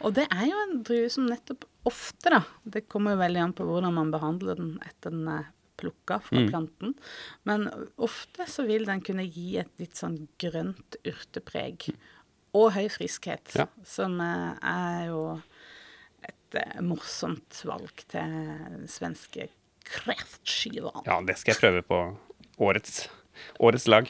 Og 0.02 0.16
det 0.18 0.28
er 0.34 0.46
jo 0.50 0.60
en 0.66 0.78
drue 0.88 1.10
som 1.14 1.28
nettopp 1.30 1.68
ofte, 1.86 2.30
da 2.34 2.40
Det 2.64 2.88
kommer 2.90 3.14
jo 3.16 3.20
veldig 3.22 3.42
an 3.44 3.54
på 3.58 3.66
hvordan 3.68 3.94
man 3.94 4.12
behandler 4.14 4.56
den 4.58 4.72
etter 4.86 5.14
den 5.14 5.28
er 5.30 5.50
plukka 5.82 6.20
fra 6.22 6.38
Mm. 6.38 6.50
planten. 6.52 6.92
Men 7.46 7.68
ofte 7.98 8.46
så 8.50 8.66
vil 8.68 8.86
den 8.86 9.02
kunne 9.02 9.26
gi 9.26 9.58
et 9.58 9.72
litt 9.80 9.96
sånn 9.98 10.28
grønt 10.38 10.96
urtepreg. 11.06 11.88
Og 12.54 12.72
høy 12.76 12.88
friskhet. 12.90 13.56
Ja. 13.56 13.66
Som 13.84 14.20
eh, 14.22 14.54
er 14.62 15.08
jo 15.08 15.42
et 16.22 16.56
eh, 16.60 16.82
morsomt 16.82 17.62
valg 17.66 18.04
til 18.12 18.86
svenske 18.88 19.48
kreftskiva. 19.88 20.94
Ja, 21.08 21.20
det 21.26 21.38
skal 21.42 21.56
jeg 21.56 21.62
prøve 21.62 21.84
på 21.88 22.00
årets, 22.62 23.06
årets 23.60 23.88
lag. 23.92 24.10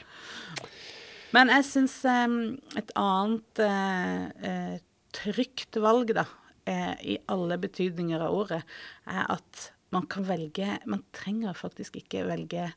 Men 1.32 1.52
jeg 1.54 1.68
syns 1.68 1.98
et 2.06 2.92
annet 3.00 3.62
uh, 3.64 4.80
trygt 5.16 5.80
valg, 5.80 6.12
da, 6.18 6.26
uh, 6.68 6.96
i 7.00 7.16
alle 7.32 7.60
betydninger 7.62 8.24
av 8.24 8.36
ordet, 8.36 8.64
er 9.08 9.30
at 9.32 9.70
man 9.92 10.06
kan 10.08 10.24
velge 10.24 10.78
Man 10.88 11.04
trenger 11.12 11.56
faktisk 11.58 11.98
ikke 12.00 12.24
velge 12.30 12.70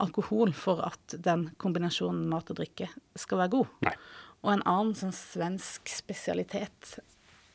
alkohol 0.00 0.52
for 0.56 0.80
at 0.82 1.16
den 1.22 1.50
kombinasjonen 1.60 2.26
mat 2.30 2.50
og 2.50 2.58
drikke 2.58 2.88
skal 3.20 3.44
være 3.44 3.52
god. 3.52 3.74
Nei. 3.86 3.94
Og 4.44 4.52
en 4.52 4.64
annen 4.68 4.96
sånn 4.98 5.14
svensk 5.16 5.88
spesialitet, 5.92 6.98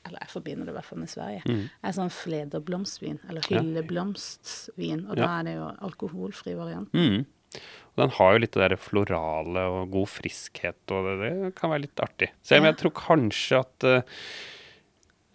eller 0.06 0.20
jeg 0.24 0.29
forbinder 0.32 0.65
det 0.65 0.74
i 0.74 0.77
hvert 0.77 0.86
fall 0.86 1.00
med 1.00 1.10
Sverige, 1.12 1.41
Mm. 1.46 1.70
er 1.84 1.91
sånn 1.91 2.10
flederblomstvin, 2.13 3.20
eller 3.29 3.41
hylleblomstvin. 3.50 5.10
Og 5.10 5.18
Ja. 5.18 5.25
da 5.25 5.39
er 5.39 5.44
det 5.44 5.56
jo 5.56 5.68
alkoholfri 5.89 6.56
variant. 6.56 6.91
Mm. 6.94 7.25
Og 7.60 7.96
den 7.98 8.10
har 8.12 8.34
jo 8.34 8.39
litt 8.39 8.51
det 8.53 8.70
der 8.70 8.77
florale 8.77 9.58
og 9.68 9.91
god 9.91 10.08
friskhet, 10.08 10.75
og 10.91 11.20
det, 11.20 11.29
det 11.44 11.56
kan 11.56 11.70
være 11.72 11.82
litt 11.82 11.96
artig. 12.00 12.29
Selv 12.44 12.60
om 12.62 12.65
Ja. 12.65 12.72
jeg 12.72 12.77
tror 12.79 12.91
kanskje 12.94 13.60
at 13.60 13.84
uh, 13.84 14.01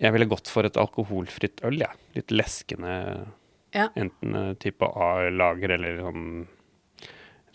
Jeg 0.01 0.13
ville 0.13 0.27
gått 0.27 0.49
for 0.49 0.65
et 0.67 0.75
alkoholfritt 0.75 1.61
øl, 1.63 1.79
jeg. 1.79 1.87
Ja. 1.89 1.93
Litt 2.17 2.27
leskende. 2.29 3.29
Ja. 3.73 3.89
Enten 3.97 4.35
uh, 4.35 4.55
type 4.55 4.83
A-lager 4.83 5.71
eller 5.71 6.01
sånn, 6.03 6.49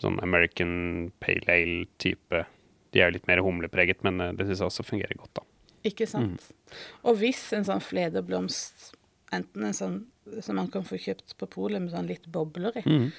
sånn 0.00 0.18
American 0.22 1.12
Pale 1.20 1.44
Ale-type. 1.48 2.46
De 2.92 3.00
er 3.00 3.10
jo 3.10 3.18
litt 3.18 3.26
mer 3.28 3.42
humlepreget, 3.44 4.02
men 4.02 4.20
uh, 4.20 4.32
det 4.32 4.46
syns 4.48 4.58
jeg 4.64 4.68
også 4.70 4.86
fungerer 4.88 5.16
godt, 5.20 5.34
da. 5.34 5.39
Ikke 5.86 6.06
sant. 6.08 6.50
Og 7.04 7.16
hvis 7.20 7.42
en 7.56 7.64
sånn 7.64 7.80
flederblomst, 7.82 8.90
enten 9.32 9.64
en 9.64 9.76
sånn 9.76 9.98
som 10.44 10.56
man 10.58 10.68
kan 10.70 10.84
få 10.86 10.98
kjøpt 11.00 11.36
på 11.40 11.46
polet 11.50 11.80
med 11.82 11.92
sånn 11.94 12.06
litt 12.10 12.26
bobler 12.30 12.76
i, 12.78 12.82
Mm. 12.86 13.12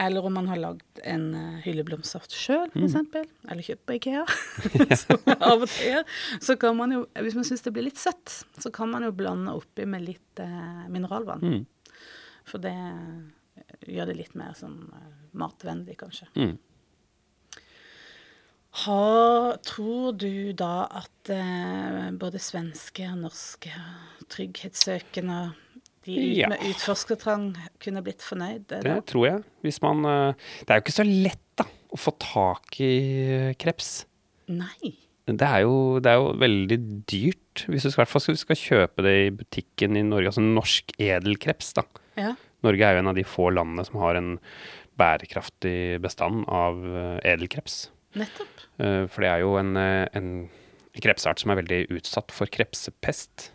eller 0.00 0.24
om 0.24 0.32
man 0.34 0.46
har 0.48 0.56
lagd 0.56 1.00
en 1.04 1.26
uh, 1.34 1.60
hylleblomstsaft 1.60 2.32
sjøl, 2.32 2.70
Mm. 2.74 2.86
f.eks., 2.88 3.28
eller 3.48 3.62
kjøpt 3.62 3.84
på 3.86 3.94
Ikea, 3.98 4.24
som 5.02 5.18
av 5.36 5.62
og 5.62 5.68
til 5.68 5.92
gjør, 5.92 6.04
så 6.40 6.56
kan 6.58 6.76
man 6.78 6.90
jo, 6.96 7.02
hvis 7.20 7.36
man 7.36 7.44
syns 7.44 7.62
det 7.62 7.72
blir 7.76 7.84
litt 7.86 8.00
søtt, 8.00 8.44
så 8.58 8.72
kan 8.72 8.90
man 8.90 9.04
jo 9.04 9.12
blande 9.12 9.52
oppi 9.54 9.84
med 9.86 10.02
litt 10.08 10.40
uh, 10.42 10.88
mineralvann. 10.88 11.44
Mm. 11.44 11.66
For 12.50 12.58
det 12.64 12.72
eh, 12.72 13.92
gjør 13.92 14.06
det 14.10 14.16
litt 14.16 14.34
mer 14.34 14.56
sånn 14.58 14.80
uh, 14.90 15.10
matvennlig, 15.38 15.98
kanskje. 16.00 16.26
Mm. 16.34 16.56
Har, 18.70 19.56
tror 19.66 20.12
du 20.14 20.52
da 20.54 20.84
at 21.00 21.30
eh, 21.34 22.10
både 22.14 22.38
svenske 22.38 23.02
og 23.10 23.18
norske 23.24 23.72
trygghetssøkende 24.30 25.40
de 26.06 26.14
ut 26.16 26.36
Ja. 26.38 26.48
med 26.48 26.62
utforskertrang 26.70 27.50
kunne 27.82 28.02
blitt 28.06 28.22
fornøyd? 28.22 28.68
Det 28.70 28.82
det 28.86 28.94
tror 29.10 29.26
jeg. 29.26 29.42
Hvis 29.66 29.82
man 29.82 30.04
eh, 30.06 30.34
Det 30.62 30.70
er 30.70 30.78
jo 30.78 30.84
ikke 30.86 30.96
så 31.00 31.06
lett, 31.08 31.42
da, 31.58 31.66
å 31.90 31.98
få 31.98 32.14
tak 32.22 32.78
i 32.80 32.92
eh, 33.50 33.54
kreps. 33.58 34.06
Nei. 34.48 34.94
Det 35.30 35.46
er, 35.46 35.60
jo, 35.62 35.98
det 36.02 36.10
er 36.10 36.16
jo 36.18 36.30
veldig 36.40 36.78
dyrt, 37.10 37.66
hvis 37.70 37.84
du 37.86 37.90
skal, 37.92 38.06
skal, 38.08 38.36
skal 38.38 38.56
kjøpe 38.58 39.02
det 39.04 39.12
i 39.26 39.30
butikken 39.30 39.98
i 39.98 40.02
Norge. 40.02 40.30
Altså 40.32 40.42
norsk 40.42 40.94
edelkreps, 40.98 41.74
da. 41.76 41.84
Ja. 42.18 42.32
Norge 42.66 42.86
er 42.86 42.96
jo 42.96 43.02
en 43.04 43.10
av 43.12 43.18
de 43.18 43.22
få 43.28 43.50
landene 43.54 43.84
som 43.86 44.00
har 44.02 44.18
en 44.18 44.32
bærekraftig 44.98 46.00
bestand 46.02 46.46
av 46.48 46.80
eh, 46.86 47.18
edelkreps. 47.34 47.88
Nettopp. 48.18 48.66
Eh, 48.78 49.06
For 49.06 49.24
det 49.24 49.30
er 49.30 49.44
jo 49.44 49.54
en, 49.60 49.76
eh, 49.76 50.08
en 50.16 50.50
krepsart 51.00 51.42
som 51.42 51.52
er 51.52 51.60
veldig 51.62 51.80
utsatt 51.96 52.32
for 52.34 52.50
krepsepest. 52.50 53.50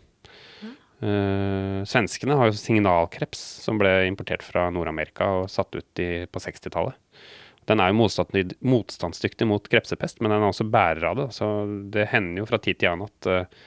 Uh, 0.96 1.84
svenskene 1.84 2.38
har 2.40 2.48
jo 2.48 2.56
signalkreps, 2.56 3.40
som 3.60 3.76
ble 3.76 4.06
importert 4.08 4.40
fra 4.40 4.70
Nord-Amerika 4.72 5.26
og 5.42 5.50
satt 5.52 5.76
ut 5.76 6.00
i, 6.00 6.24
på 6.24 6.40
60-tallet. 6.40 6.96
Den 7.68 7.82
er 7.84 7.90
jo 7.92 7.98
motstandsdyktig, 7.98 8.56
motstandsdyktig 8.64 9.46
mot 9.50 9.68
krepsepest, 9.68 10.22
men 10.22 10.32
den 10.32 10.40
er 10.40 10.48
også 10.48 10.64
bærer 10.72 11.04
av 11.10 11.18
det. 11.20 11.26
Så 11.36 11.50
det 11.92 12.08
hender 12.14 12.40
jo 12.40 12.48
fra 12.48 12.62
tid 12.64 12.80
til 12.80 12.94
annen 12.94 13.10
at 13.10 13.28
uh, 13.28 13.60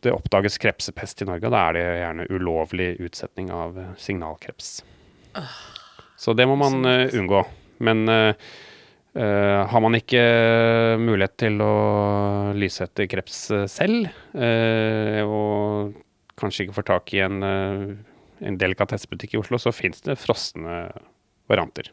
det 0.00 0.16
oppdages 0.16 0.56
krepsepest 0.62 1.26
i 1.26 1.28
Norge, 1.28 1.44
og 1.44 1.52
da 1.52 1.66
er 1.66 1.76
det 1.76 1.84
gjerne 2.00 2.28
ulovlig 2.32 2.88
utsetning 3.04 3.52
av 3.52 3.76
signalkreps. 4.00 4.78
signalkreps. 4.80 6.16
Så 6.16 6.32
det 6.32 6.48
må 6.48 6.56
man 6.56 6.80
unngå. 6.86 7.44
Men 7.84 8.08
eh, 8.08 8.34
eh, 9.16 9.62
har 9.72 9.80
man 9.82 9.96
ikke 9.98 10.20
mulighet 11.00 11.36
til 11.40 11.60
å 11.64 11.72
lyse 12.56 12.84
etter 12.86 13.08
kreps 13.10 13.38
eh, 13.56 13.64
selv, 13.70 14.10
uh, 14.36 15.22
og 15.26 15.96
kanskje 16.40 16.66
ikke 16.66 16.76
får 16.76 16.86
tak 16.92 17.14
i 17.16 17.22
en, 17.24 17.38
uh, 17.42 17.94
en 18.46 18.58
delikatessebutikk 18.60 19.34
i 19.36 19.40
Oslo, 19.40 19.58
så 19.62 19.72
fins 19.74 20.02
det 20.04 20.18
frosne 20.20 20.82
varianter 21.50 21.88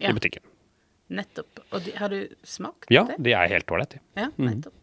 Ja, 0.00 0.10
i 0.10 0.16
butikken. 0.16 0.42
nettopp. 1.10 1.64
Og 1.74 1.82
de, 1.86 1.94
har 1.98 2.12
du 2.12 2.28
smakt 2.46 2.86
Ja, 2.94 3.02
det? 3.08 3.16
de 3.26 3.32
er 3.34 3.50
helt 3.50 3.70
ålreite. 3.74 3.98
Ja, 4.18 4.28
nettopp. 4.38 4.76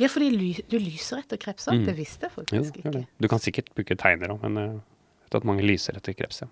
Ja, 0.00 0.08
fordi 0.12 0.30
du 0.68 0.76
lyser 0.80 1.20
etter 1.22 1.38
krepser. 1.40 1.76
Det 1.84 1.94
visste 1.96 2.26
jeg 2.28 2.32
Jo, 2.32 2.40
faktisk 2.42 2.74
det. 2.76 2.84
ikke. 2.84 3.06
Du 3.20 3.28
kan 3.32 3.40
sikkert 3.40 3.70
bruke 3.76 3.96
tegner 3.96 4.32
òg, 4.34 4.42
men 4.44 4.56
eh, 4.60 4.72
jeg 4.74 5.28
vet 5.28 5.36
at 5.40 5.46
mange 5.48 5.64
lyser 5.64 5.96
etter 5.96 6.12
kreps. 6.16 6.42
Ja. 6.44 6.50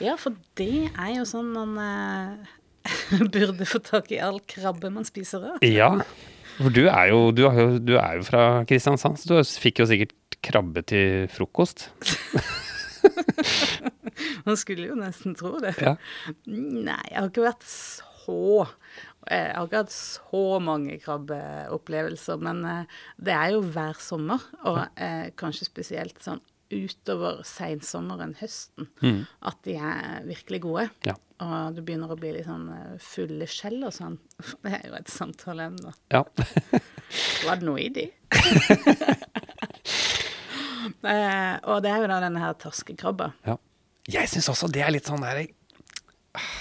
Ja, 0.00 0.14
for 0.16 0.32
det 0.56 0.88
er 0.96 1.10
jo 1.18 1.26
sånn 1.28 1.50
man 1.52 1.74
eh, 1.80 2.52
burde 3.34 3.66
få 3.68 3.80
tak 3.84 4.10
i 4.14 4.20
all 4.22 4.40
krabbe 4.50 4.90
man 4.92 5.06
spiser 5.08 5.44
rød. 5.44 5.66
ja, 5.66 5.90
for 6.60 6.70
du 6.74 6.82
er 6.86 7.10
jo, 7.10 7.20
du 7.32 7.46
er 7.48 7.60
jo, 7.60 7.68
du 7.80 7.94
er 7.96 8.18
jo 8.18 8.26
fra 8.26 8.42
Kristiansand, 8.68 9.18
så 9.20 9.30
du 9.30 9.52
fikk 9.62 9.80
jo 9.82 9.88
sikkert 9.88 10.14
krabbe 10.44 10.82
til 10.88 11.28
frokost. 11.32 11.88
Man 14.46 14.56
skulle 14.60 14.90
jo 14.90 14.96
nesten 14.98 15.32
tro 15.38 15.54
det. 15.62 15.72
Ja. 15.80 15.94
Nei, 16.46 17.00
jeg 17.08 17.16
har 17.16 17.30
ikke 17.30 17.46
vært 17.46 17.64
så 17.64 18.66
eh, 18.66 19.46
Jeg 19.46 19.56
har 19.56 19.68
ikke 19.68 19.82
hatt 19.84 19.94
så 19.94 20.42
mange 20.64 20.98
krabbeopplevelser, 21.00 22.36
men 22.44 22.60
eh, 22.68 22.98
det 23.20 23.34
er 23.36 23.54
jo 23.56 23.62
hver 23.64 23.96
sommer, 24.02 24.44
og 24.60 24.82
eh, 25.00 25.30
kanskje 25.40 25.70
spesielt 25.70 26.20
sånn 26.24 26.42
utover 26.70 27.40
seinsommeren, 27.46 28.36
høsten, 28.40 28.88
at 29.42 29.58
de 29.66 29.74
er 29.80 30.24
virkelig 30.28 30.60
gode. 30.64 30.86
Ja. 31.08 31.16
Og 31.40 31.74
du 31.76 31.80
begynner 31.82 32.12
å 32.12 32.18
bli 32.20 32.34
litt 32.34 32.44
sånn 32.46 32.66
eh, 32.74 32.96
fulle 33.00 33.46
skjell 33.48 33.78
og 33.88 33.94
sånn. 33.96 34.18
Det 34.64 34.74
er 34.76 34.88
jo 34.90 34.98
et 34.98 35.12
samtaleemne. 35.12 35.94
ja. 36.12 36.24
Var 37.42 37.58
det 37.58 37.66
noe 37.66 37.80
i 37.82 37.88
de? 37.90 38.04
eh, 41.10 41.54
og 41.64 41.80
det 41.82 41.90
er 41.90 42.04
jo 42.04 42.10
da 42.12 42.18
denne 42.22 42.42
her 42.42 42.54
torskekrabba. 42.60 43.32
Ja. 43.48 43.56
Jeg 44.10 44.30
syns 44.30 44.48
også 44.52 44.68
det 44.72 44.82
er 44.84 44.92
litt 44.94 45.08
sånn 45.08 45.22
der 45.22 45.42
ah, 46.38 46.52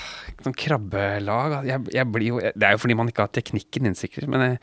Sånn 0.43 0.55
krabbelag. 0.55 1.59
Jeg, 1.67 1.85
jeg 1.95 2.23
jo, 2.29 2.39
det 2.39 2.65
er 2.65 2.75
jo 2.75 2.81
fordi 2.81 2.97
man 2.97 3.11
ikke 3.11 3.25
har 3.25 3.33
teknikken 3.35 3.89
din, 3.89 3.97
sikkert, 3.99 4.29
men 4.31 4.45
jeg, 4.45 4.59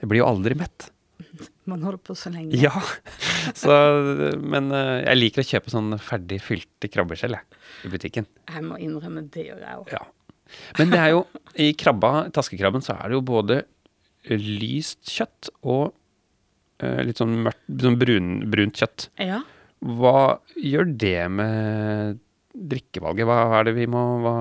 jeg 0.00 0.10
blir 0.10 0.22
jo 0.22 0.28
aldri 0.32 0.56
mett. 0.58 0.88
Man 1.70 1.84
holder 1.84 2.00
på 2.02 2.16
så 2.18 2.32
lenge. 2.32 2.56
Ja. 2.60 2.72
Så, 3.62 3.74
men 4.40 4.70
eh, 4.74 5.04
jeg 5.04 5.20
liker 5.20 5.42
å 5.44 5.48
kjøpe 5.48 5.72
sånn 5.72 5.94
ferdig 6.02 6.40
fylte 6.44 6.90
krabbeskjell 6.92 7.36
jeg, 7.36 7.60
i 7.86 7.92
butikken. 7.92 8.28
Jeg 8.50 8.64
må 8.66 8.78
innrømme 8.82 9.26
det 9.34 9.48
gjør 9.50 9.64
jeg 9.64 9.80
òg. 9.82 9.92
Ja. 9.94 10.02
Men 10.78 10.92
det 10.92 11.00
er 11.00 11.12
jo, 11.14 11.22
i 11.60 11.70
krabba, 11.78 12.12
taskekrabben, 12.34 12.84
så 12.84 12.94
er 12.98 13.10
det 13.10 13.16
jo 13.18 13.24
både 13.26 13.62
lyst 14.30 15.02
kjøtt 15.10 15.50
og 15.68 15.90
uh, 16.82 17.00
litt 17.04 17.20
sånn 17.20 17.34
mørkt, 17.44 17.64
sånn 17.80 17.98
brun, 18.00 18.30
brunt 18.52 18.78
kjøtt. 18.80 19.08
Ja. 19.20 19.42
Hva 19.84 20.38
gjør 20.56 20.88
det 21.00 21.18
med 21.32 22.20
drikkevalget? 22.54 23.26
Hva 23.28 23.38
er 23.58 23.68
det 23.68 23.74
vi 23.76 23.88
må 23.90 24.02
hva 24.22 24.34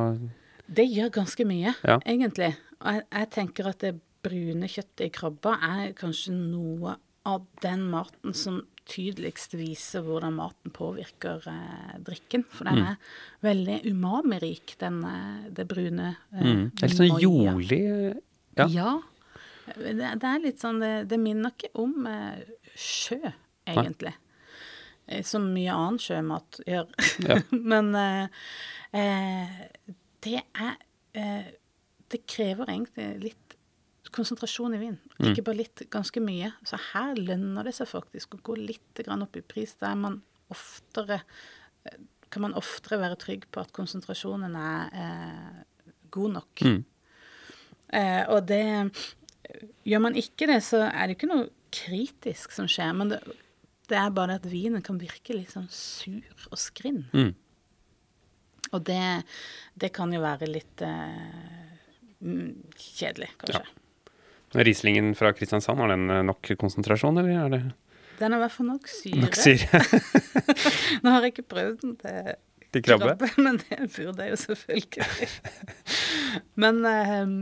Det 0.71 0.85
gjør 0.87 1.11
ganske 1.19 1.47
mye, 1.49 1.73
Ja. 1.83 1.97
egentlig. 2.05 2.53
Og 2.83 2.93
jeg, 2.99 3.05
jeg 3.11 3.31
tenker 3.35 3.71
at 3.73 3.83
det 3.83 3.95
brune 4.23 4.69
kjøttet 4.71 5.07
i 5.07 5.11
krabba 5.11 5.57
er 5.67 5.95
kanskje 5.97 6.35
noe 6.35 6.95
av 7.27 7.43
den 7.63 7.87
maten 7.91 8.35
som 8.35 8.61
tydeligst 8.89 9.55
viser 9.55 10.03
hvordan 10.05 10.35
maten 10.37 10.73
påvirker 10.75 11.45
eh, 11.49 11.93
drikken. 12.03 12.43
For 12.51 12.67
den 12.69 12.83
er 12.91 13.15
veldig 13.45 13.79
umami-rik, 13.87 14.75
den, 14.81 14.99
eh, 15.07 15.47
det 15.55 15.67
brune 15.69 16.13
eh, 16.33 16.43
mm. 16.43 16.63
Det 16.73 16.85
er 16.85 16.91
litt 16.91 17.01
sånn 17.01 17.23
jordlig 17.23 17.81
Ja. 18.57 18.67
Ja. 18.69 18.91
Det, 19.63 19.93
det 19.95 20.27
er 20.27 20.41
litt 20.43 20.59
sånn 20.59 20.81
Det, 20.83 20.91
det 21.07 21.17
minner 21.21 21.53
ikke 21.55 21.71
om 21.79 22.07
eh, 22.09 22.43
sjø, 22.75 23.21
egentlig. 23.69 24.13
Nei. 24.13 25.21
Som 25.27 25.49
mye 25.51 25.73
annen 25.75 25.99
sjømat 25.99 26.61
gjør. 26.67 26.91
Ja. 27.27 27.39
Men 27.71 27.91
eh, 27.99 28.43
eh, 28.95 29.57
det 30.23 30.39
er 30.39 30.77
eh, 31.19 31.51
Det 32.11 32.21
krever 32.29 32.71
egentlig 32.71 33.07
litt 33.23 33.42
konsentrasjon 34.13 34.77
i 34.77 34.81
vin. 34.81 34.97
Mm. 35.17 35.31
Ikke 35.31 35.45
bare 35.47 35.61
litt, 35.61 35.85
ganske 35.93 36.21
mye. 36.23 36.53
Så 36.67 36.79
her 36.91 37.17
lønner 37.19 37.67
det 37.67 37.75
seg 37.77 37.89
faktisk 37.91 38.37
å 38.37 38.41
gå 38.45 38.57
litt 38.59 39.03
grann 39.03 39.25
opp 39.25 39.37
i 39.39 39.45
pris, 39.45 39.75
der 39.81 39.97
man 39.99 40.21
oftere 40.53 41.21
eh, 41.87 41.99
kan 42.33 42.47
man 42.47 42.55
oftere 42.57 42.97
være 43.01 43.19
trygg 43.21 43.45
på 43.53 43.61
at 43.61 43.73
konsentrasjonen 43.75 44.55
er 44.57 44.95
eh, 44.97 45.59
god 46.13 46.39
nok. 46.39 46.63
Mm. 46.65 46.79
Eh, 47.93 48.23
og 48.33 48.47
det 48.49 48.63
Gjør 49.83 49.99
man 50.01 50.15
ikke 50.17 50.47
det, 50.49 50.61
så 50.65 50.79
er 50.87 51.09
det 51.09 51.17
ikke 51.17 51.27
noe 51.29 51.49
kritisk 51.73 52.53
som 52.55 52.67
skjer. 52.71 52.93
Men 52.95 53.11
det, 53.11 53.19
det 53.91 53.97
er 53.99 54.13
bare 54.15 54.37
at 54.39 54.47
vinen 54.49 54.81
kan 54.85 54.97
virke 55.01 55.35
litt 55.35 55.51
sånn 55.53 55.67
sur 55.69 56.47
og 56.49 56.57
skrinn. 56.57 57.03
Mm. 57.11 57.33
Og 58.73 58.85
det, 58.87 59.03
det 59.77 59.91
kan 59.93 60.13
jo 60.15 60.23
være 60.23 60.47
litt 60.49 60.81
eh, 60.87 61.67
mm, 62.23 62.71
kjedelig, 62.79 63.33
kanskje. 63.43 63.65
Rieslingen 64.53 65.13
fra 65.17 65.33
Kristiansand, 65.35 65.81
har 65.81 65.93
den 65.93 66.09
eh, 66.13 66.23
nok 66.25 66.53
konsentrasjon, 66.61 67.17
eller 67.21 67.45
er 67.45 67.53
det 67.53 67.61
Den 68.19 68.35
har 68.35 68.39
i 68.39 68.45
hvert 68.45 68.55
fall 68.55 68.69
nok 68.69 68.89
syre. 68.91 69.21
nok 69.25 69.37
syre 69.39 69.83
Nå 71.03 71.13
har 71.13 71.25
jeg 71.25 71.35
ikke 71.35 71.49
prøvd 71.55 71.79
den 71.85 71.95
til 72.01 72.33
til 72.73 72.81
krabbe? 72.81 73.13
krabbe, 73.13 73.29
men 73.45 73.59
det 73.61 73.89
burde 73.93 74.25
jeg 74.25 74.33
jo 74.33 74.37
selvfølgelig. 74.47 75.03
men 76.63 76.85
eh, 76.89 77.33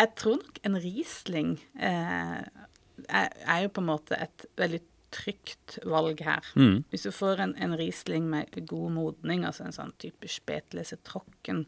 jeg 0.00 0.12
tror 0.16 0.38
nok 0.40 0.60
en 0.68 0.78
Riesling 0.80 1.56
eh, 1.76 2.38
er, 2.40 3.28
er 3.44 3.64
jo 3.66 3.72
på 3.76 3.84
en 3.84 3.90
måte 3.90 4.16
et 4.16 4.46
veldig 4.56 4.80
trygt 5.16 5.78
valg 5.86 6.20
her. 6.24 6.44
Mm. 6.56 6.84
Hvis 6.90 7.06
du 7.06 7.12
får 7.14 7.42
en, 7.44 7.54
en 7.62 7.76
Riesling 7.78 8.26
med 8.30 8.56
god 8.68 8.90
modning, 8.96 9.44
altså 9.46 9.66
en 9.66 9.76
sånn 9.76 9.94
type 10.02 10.28
spetlese 10.30 10.98
trocken 11.06 11.64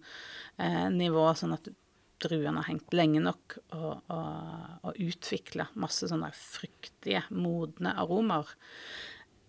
eh, 0.57 0.89
nivå, 0.93 1.29
sånn 1.39 1.55
at 1.57 1.69
du 1.69 1.75
druene 2.23 2.63
har 2.63 2.69
hengt 2.71 2.95
lenge 2.97 3.23
nok 3.23 3.59
og, 3.77 4.01
og, 4.11 4.73
og 4.89 4.99
utvikla 5.03 5.69
masse 5.79 6.09
sånne 6.11 6.31
fruktige, 6.37 7.25
modne 7.31 7.95
aromaer. 7.99 8.51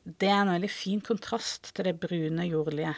Det 0.03 0.29
er 0.29 0.41
en 0.41 0.53
veldig 0.55 0.71
fin 0.71 1.01
kontrast 1.05 1.73
til 1.75 1.89
det 1.89 1.95
brune, 2.01 2.45
jordlige 2.47 2.93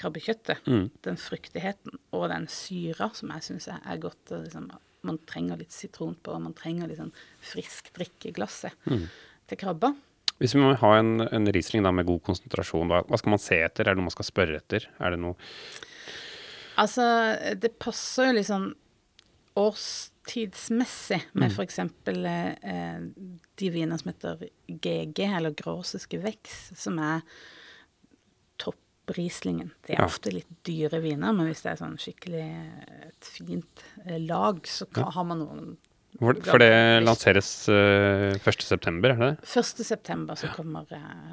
krabbekjøttet. 0.00 0.62
krabbekjøttet. 0.64 1.02
Den 1.06 1.20
fruktigheten 1.20 2.00
og 2.12 2.28
den 2.32 2.48
syra 2.50 3.10
som 3.16 3.32
jeg 3.36 3.46
syns 3.48 3.68
er, 3.72 4.00
godt. 4.02 4.32
Liksom, 4.32 4.70
man 5.06 5.20
trenger 5.28 5.60
litt 5.60 5.74
sitron 5.74 6.16
på, 6.18 6.34
og 6.34 6.42
man 6.44 6.56
trenger 6.58 6.90
litt 6.90 7.00
sånn 7.00 7.14
frisk 7.52 7.92
drikke 7.96 8.30
i 8.30 8.34
glasset 8.36 8.74
til 8.86 9.60
krabba. 9.60 9.94
Hvis 10.42 10.56
vi 10.56 10.62
må 10.62 10.72
ha 10.74 10.92
en, 10.98 11.20
en 11.22 11.48
Riesling 11.54 11.84
med 11.86 12.08
god 12.08 12.22
konsentrasjon, 12.26 12.90
hva, 12.90 13.02
hva 13.06 13.18
skal 13.20 13.34
man 13.36 13.42
se 13.42 13.60
etter? 13.62 13.86
Er 13.86 13.94
det 13.94 14.00
noe 14.00 14.08
man 14.08 14.14
skal 14.16 14.26
spørre 14.26 14.58
etter? 14.58 14.88
Er 14.98 15.14
det 15.14 15.22
noe 15.22 15.36
Altså, 16.80 17.04
det 17.60 17.74
passer 17.82 18.30
jo 18.32 18.42
sånn 18.48 18.70
årstidsmessig 19.56 21.22
med 21.34 21.50
Mm. 21.52 21.60
eksempel 21.64 22.26
eh, 22.26 23.00
de 23.56 23.70
vinene 23.70 23.98
som 23.98 24.12
heter 24.12 24.48
GG, 24.68 25.18
eller 25.36 25.50
Gråsiske 25.54 26.18
Veks, 26.22 26.72
som 26.76 26.98
er 26.98 27.20
topprislingen. 28.58 29.70
Det 29.86 29.94
er 29.96 30.02
Ja. 30.02 30.06
ofte 30.06 30.32
litt 30.32 30.46
dyre 30.64 31.00
viner, 31.02 31.32
men 31.32 31.46
hvis 31.48 31.62
det 31.62 31.72
er 31.72 31.76
sånn 31.84 31.98
skikkelig 31.98 32.42
eh, 32.42 33.08
et 33.08 33.24
fint 33.24 33.84
eh, 34.06 34.18
lag, 34.18 34.62
så 34.64 34.86
kan, 34.92 35.04
har 35.12 35.24
man 35.24 35.38
noen 35.38 35.76
For, 36.18 36.34
for 36.44 36.58
det 36.58 37.02
lanseres 37.02 37.68
uh, 37.72 38.36
1.9., 38.36 38.98
er 39.04 39.16
det 39.16 39.18
det? 39.18 39.48
1. 39.48 39.64
september 39.84 40.34
så 40.36 40.46
kommer 40.54 40.84
eh, 40.92 41.32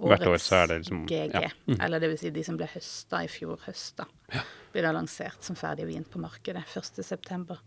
Hvert 0.00 0.22
år 0.22 0.30
årets 0.36 0.46
så 0.48 0.62
er 0.62 0.66
det 0.68 0.76
liksom- 0.84 1.06
GG. 1.08 1.32
ja. 1.34 1.48
Mm. 1.66 1.80
Eller 1.82 1.98
det 2.00 2.08
vil 2.10 2.18
si 2.18 2.30
de 2.30 2.42
som 2.44 2.56
ble 2.56 2.66
høsta 2.66 3.24
i 3.24 3.26
fjor 3.28 3.58
høsta. 3.66 4.06
Blir 4.72 4.84
da 4.86 4.92
lansert 4.94 5.42
som 5.42 5.56
ferdig 5.58 5.86
vin 5.88 6.04
på 6.06 6.20
markedet 6.22 6.62
1. 6.76 7.00
september. 7.04 7.58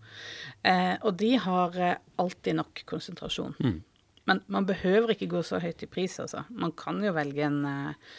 Eh, 0.64 0.96
og 1.04 1.18
de 1.20 1.34
har 1.44 1.76
eh, 1.80 1.98
alltid 2.22 2.56
nok 2.62 2.84
konsentrasjon. 2.90 3.56
Mm. 3.60 3.82
Men 4.30 4.40
man 4.48 4.66
behøver 4.70 5.12
ikke 5.16 5.28
gå 5.34 5.42
så 5.44 5.60
høyt 5.60 5.84
i 5.84 5.90
pris, 5.92 6.16
altså. 6.24 6.46
Man 6.50 6.72
kan 6.80 7.02
jo 7.04 7.12
velge 7.16 7.44
en 7.44 7.60
eh, 7.68 8.14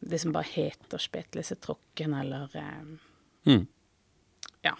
det 0.00 0.16
som 0.22 0.32
bare 0.32 0.48
heter 0.48 1.02
Spetlese 1.02 1.58
Tråkken, 1.60 2.14
eller 2.22 2.48
eh, 2.56 2.96
Mm. 3.48 3.66
ja. 4.64 4.74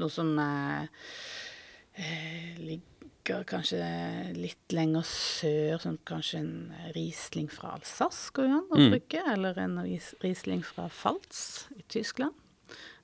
Noe 0.00 0.12
som 0.12 0.30
eh, 0.38 0.86
ligger 2.58 3.44
kanskje 3.46 3.80
litt 4.34 4.72
lenger 4.74 5.04
sør, 5.06 5.78
som 5.82 5.98
kanskje 6.08 6.38
en 6.40 6.54
Riesling 6.96 7.50
fra 7.52 7.74
Alsace 7.76 8.32
går 8.34 8.48
an 8.50 8.68
å 8.72 8.78
Mm. 8.78 9.32
eller 9.32 9.58
en 9.58 9.76
Ries- 9.78 10.14
Riesling 10.22 10.62
fra 10.64 10.88
Falz 10.88 11.68
i 11.76 11.82
Tyskland. 11.88 12.32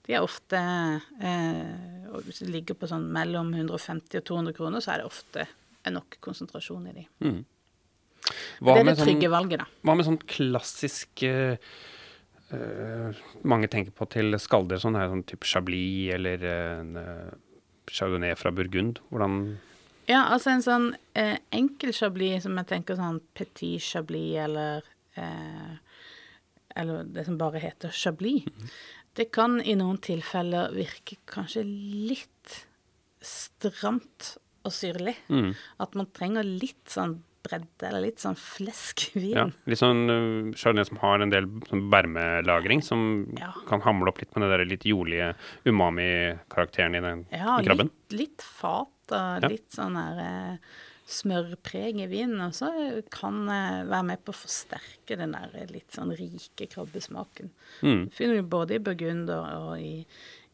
De 0.07 0.15
er 0.15 0.23
ofte 0.25 0.57
eh, 0.57 2.09
og 2.09 2.23
Hvis 2.25 2.39
det 2.41 2.49
ligger 2.51 2.75
på 2.75 2.89
sånn 2.89 3.11
mellom 3.13 3.53
150 3.55 4.17
og 4.19 4.25
200 4.25 4.53
kroner, 4.57 4.81
så 4.81 4.95
er 4.95 4.97
det 5.03 5.07
ofte 5.07 5.47
nok 5.89 6.19
konsentrasjon 6.21 6.87
i 6.89 6.93
de. 6.93 7.07
Mm. 7.25 7.45
Det 8.61 8.77
er 8.77 8.85
det 8.85 8.97
trygge 8.99 9.29
valget, 9.31 9.59
da. 9.63 9.67
Hva 9.85 9.95
med 9.97 10.05
sånn 10.05 10.19
klassisk 10.29 11.23
eh, 11.23 11.57
eh, 12.53 13.13
Mange 13.45 13.69
tenker 13.69 13.93
på 13.93 14.09
til 14.11 14.33
skalder, 14.41 14.77
sånn 14.83 14.97
sånn 14.97 15.25
type 15.25 15.47
Chablis 15.49 16.13
eller 16.15 16.45
en 16.45 16.97
eh, 16.97 17.31
Chardonnay 17.95 18.37
fra 18.39 18.53
Burgund. 18.55 19.01
Hvordan 19.11 19.59
Ja, 20.09 20.25
altså 20.33 20.55
en 20.55 20.65
sånn 20.65 20.87
eh, 21.19 21.37
enkel 21.53 21.93
chablis 21.93 22.47
som 22.47 22.57
jeg 22.61 22.71
tenker 22.71 22.97
sånn 22.97 23.21
petit 23.37 23.83
chablis, 23.85 24.39
eller 24.45 24.87
eh, 25.17 25.75
Eller 26.79 27.05
det 27.11 27.25
som 27.27 27.39
bare 27.41 27.59
heter 27.59 27.91
chablis. 27.91 28.47
Det 29.19 29.33
kan 29.35 29.59
i 29.61 29.75
noen 29.75 29.99
tilfeller 29.99 30.71
virke 30.77 31.17
kanskje 31.27 31.65
litt 31.67 32.61
stramt 33.25 34.37
og 34.63 34.73
syrlig. 34.73 35.17
mm. 35.29 35.55
At 35.83 35.97
man 35.99 36.07
trenger 36.15 36.47
litt 36.47 36.87
sånn 36.93 37.17
bredde, 37.49 37.89
eller 37.89 38.05
litt 38.05 38.21
sånn 38.23 38.37
fleskvin. 38.39 39.33
Ja, 39.39 39.47
litt 39.69 39.81
sånn 39.81 40.05
Chardonnay 40.55 40.87
som 40.89 41.01
har 41.03 41.25
en 41.25 41.33
del 41.35 41.49
sånn 41.71 41.87
bermelagring, 41.93 42.83
som 42.85 43.07
Ja. 43.39 43.51
kan 43.69 43.83
hamle 43.87 44.13
opp 44.13 44.21
litt 44.23 44.35
med 44.37 44.45
den 44.47 44.55
der 44.55 44.65
litt 44.69 44.87
jordlige 44.89 45.33
umami-karakteren 45.69 46.95
i 46.95 47.01
den 47.05 47.27
Ja, 47.33 47.59
i 47.61 47.65
krabben. 47.65 47.91
litt, 47.91 48.19
litt 48.21 48.43
fat 48.43 49.17
og 49.17 49.49
litt 49.51 49.71
sånn 49.73 49.97
der 49.99 50.59
smørpreg 51.09 52.03
i 52.05 52.07
vinen, 52.11 52.41
og 52.45 52.53
så 52.53 52.69
kan 53.11 53.47
være 53.49 54.03
med 54.05 54.21
på 54.27 54.35
å 54.35 54.37
forsterke 54.43 55.17
den 55.17 55.33
der 55.33 55.71
litt 55.73 55.95
sånn 55.97 56.13
rike 56.13 56.67
krabbesmaken. 56.69 57.49
Mm. 57.83 58.11
finner 58.13 58.37
du 58.37 58.43
både 58.43 58.77
i 58.77 58.83
Burgund 58.85 59.31
og, 59.33 59.79
i 59.81 60.05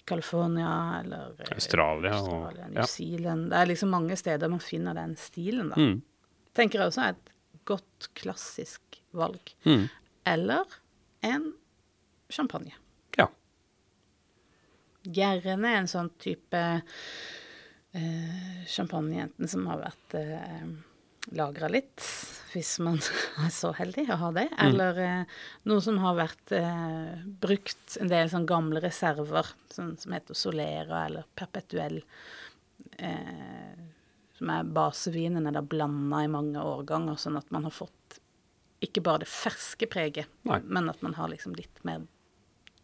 California 0.07 1.01
eller 1.01 1.33
Australia 1.55 2.12
Australia, 2.12 2.69
New 2.69 2.77
ja. 2.83 2.87
Zealand. 2.87 3.51
Det 3.51 3.57
er 3.57 3.66
liksom 3.73 3.90
mange 3.90 4.16
steder 4.21 4.51
man 4.53 4.61
finner 4.61 4.95
den 4.95 5.16
stilen, 5.16 5.71
da. 5.73 5.81
Mm. 5.81 6.03
Tenker 6.55 6.81
jeg 6.81 6.93
også 6.93 7.05
er 7.05 7.17
et 7.17 7.35
godt 7.69 8.09
klassisk 8.19 9.01
valg. 9.17 9.55
Mm. 9.67 9.87
Eller 10.29 10.81
en 11.25 11.53
champagne. 12.33 12.75
Ja. 13.19 13.29
Gjerne 15.05 15.77
en 15.81 15.90
sånn 15.90 16.11
type 16.21 16.64
eh, 17.95 18.64
champagne 18.71 19.27
enten 19.27 19.51
som 19.51 19.67
har 19.71 19.83
vært 19.85 20.19
eh, 20.21 20.67
lagra 21.33 21.71
litt, 21.73 22.03
hvis 22.53 22.77
man 22.85 23.01
er 23.45 23.53
så 23.55 23.73
heldig 23.77 24.07
å 24.12 24.21
ha 24.21 24.31
det, 24.37 24.49
eller 24.67 25.01
eh, 25.01 25.40
noe 25.71 25.85
som 25.85 25.99
har 26.03 26.19
vært 26.19 26.55
eh, 26.57 27.25
brukt 27.25 27.99
en 28.01 28.12
del 28.12 28.31
sånn 28.33 28.49
gamle 28.49 28.83
reserver, 28.85 29.55
sånn 29.73 29.95
som 30.01 30.17
heter 30.17 30.38
Solera 30.38 31.05
eller 31.09 31.29
Perpetuell, 31.37 32.03
eh, 32.99 33.94
som 34.38 34.51
er 34.51 34.66
basevinene 34.77 35.44
der 35.47 35.59
da 35.59 35.62
blanda 35.62 36.25
i 36.25 36.31
mange 36.31 36.62
årganger, 36.62 37.18
sånn 37.20 37.38
at 37.38 37.51
man 37.55 37.66
har 37.68 37.75
fått 37.75 38.18
ikke 38.85 39.05
bare 39.05 39.23
det 39.23 39.31
ferske 39.31 39.88
preget, 39.90 40.29
Nei. 40.49 40.61
men 40.66 40.90
at 40.92 41.01
man 41.05 41.14
har 41.16 41.31
liksom 41.33 41.55
litt 41.57 41.85
mer 41.87 42.05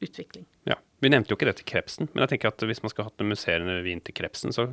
utvikling. 0.01 0.47
ja. 0.69 0.79
Vi 1.01 1.09
nevnte 1.09 1.33
jo 1.33 1.37
ikke 1.39 1.47
det 1.49 1.55
til 1.57 1.65
krepsen, 1.71 2.11
men 2.13 2.21
jeg 2.27 2.35
tenker 2.35 2.51
at 2.51 2.63
hvis 2.69 2.83
man 2.85 2.93
skal 2.93 3.07
ha 3.07 3.09
hatt 3.09 3.23
en 3.25 3.31
musserende 3.31 3.79
vin 3.87 4.03
til 4.05 4.13
krepsen, 4.19 4.53
så 4.53 4.67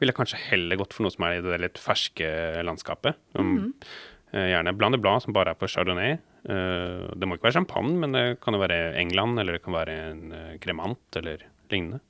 ville 0.00 0.14
jeg 0.14 0.16
kanskje 0.16 0.40
heller 0.46 0.78
gått 0.80 0.96
for 0.96 1.04
noe 1.04 1.12
som 1.12 1.26
er 1.28 1.36
i 1.36 1.42
det 1.44 1.58
litt 1.60 1.80
ferske 1.80 2.28
landskapet. 2.64 3.18
Mm 3.36 3.50
-hmm. 3.50 3.72
gjerne 4.32 4.72
Blande 4.72 4.98
Blad, 4.98 5.22
som 5.22 5.34
bare 5.34 5.50
er 5.50 5.60
på 5.60 5.68
chardonnay. 5.68 6.12
Eh, 6.48 7.12
det 7.16 7.28
må 7.28 7.36
ikke 7.36 7.44
være 7.44 7.60
champagne, 7.60 7.98
men 8.00 8.12
det 8.12 8.40
kan 8.40 8.54
jo 8.54 8.60
være 8.60 8.96
England, 8.96 9.38
eller 9.38 9.52
det 9.52 9.62
kan 9.62 9.74
være 9.74 10.10
en 10.10 10.58
kremant, 10.58 11.16
eller 11.16 11.38
lignende. 11.70 12.00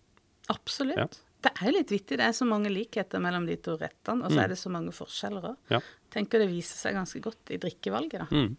Absolutt. 0.48 0.96
Ja. 0.96 1.06
Det 1.44 1.50
er 1.60 1.68
jo 1.68 1.74
litt 1.76 1.92
vittig. 1.92 2.16
Det 2.20 2.24
er 2.24 2.32
så 2.36 2.46
mange 2.48 2.70
likheter 2.72 3.20
mellom 3.20 3.44
de 3.48 3.58
to 3.60 3.76
rettene, 3.80 4.24
og 4.24 4.32
så 4.32 4.44
er 4.44 4.54
det 4.54 4.56
så 4.60 4.72
mange 4.72 4.94
forskjeller 4.96 5.50
òg. 5.50 5.56
Ja. 5.74 5.80
Tenker 6.14 6.40
det 6.40 6.48
viser 6.48 6.78
seg 6.80 6.96
ganske 6.96 7.20
godt 7.24 7.52
i 7.52 7.58
drikkevalget, 7.60 8.24
da. 8.24 8.28
Mm. 8.32 8.56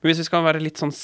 Men 0.00 0.10
hvis 0.10 0.22
vi 0.22 0.28
skal 0.30 0.44
være 0.46 0.62
litt 0.64 0.80
sånn 0.80 0.94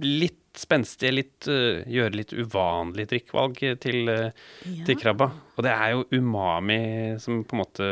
litt 0.00 0.36
spenstige, 0.56 1.10
litt, 1.12 1.46
uh, 1.50 1.82
gjøre 1.90 2.14
litt 2.16 2.32
uvanlig 2.32 3.04
drikkevalg 3.10 3.58
til, 3.82 3.98
uh, 4.08 4.30
Ja. 4.64 4.84
til 4.86 4.96
krabba, 4.98 5.26
og 5.58 5.64
det 5.66 5.72
er 5.74 5.90
jo 5.92 6.04
umami 6.14 7.20
som 7.20 7.42
på 7.44 7.54
en 7.56 7.60
måte 7.60 7.88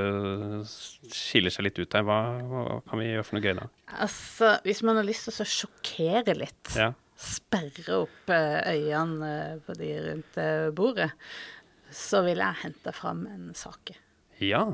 skiller 1.13 1.53
seg 1.55 1.67
litt 1.69 1.79
ut 1.83 1.93
her, 1.99 2.07
hva, 2.07 2.19
hva 2.49 2.65
kan 2.89 3.03
vi 3.03 3.11
gjøre 3.11 3.27
for 3.27 3.37
noe 3.39 3.45
gøy 3.47 3.55
da? 3.61 3.67
Altså, 3.99 4.55
hvis 4.65 4.83
man 4.87 4.97
har 5.01 5.07
lyst 5.07 5.29
til 5.29 5.45
å 5.45 5.49
sjokkere 5.53 6.37
litt, 6.39 6.73
Ja. 6.79 6.93
sperre 7.19 8.01
opp 8.07 8.31
øynene 8.31 9.61
på 9.67 9.75
de 9.79 9.93
rundt 10.09 10.75
bordet, 10.75 11.11
så 11.95 12.23
vil 12.27 12.39
jeg 12.43 12.63
hente 12.65 12.93
fram 12.97 13.27
en 13.31 13.51
sake. 13.57 13.97
Ja. 14.43 14.65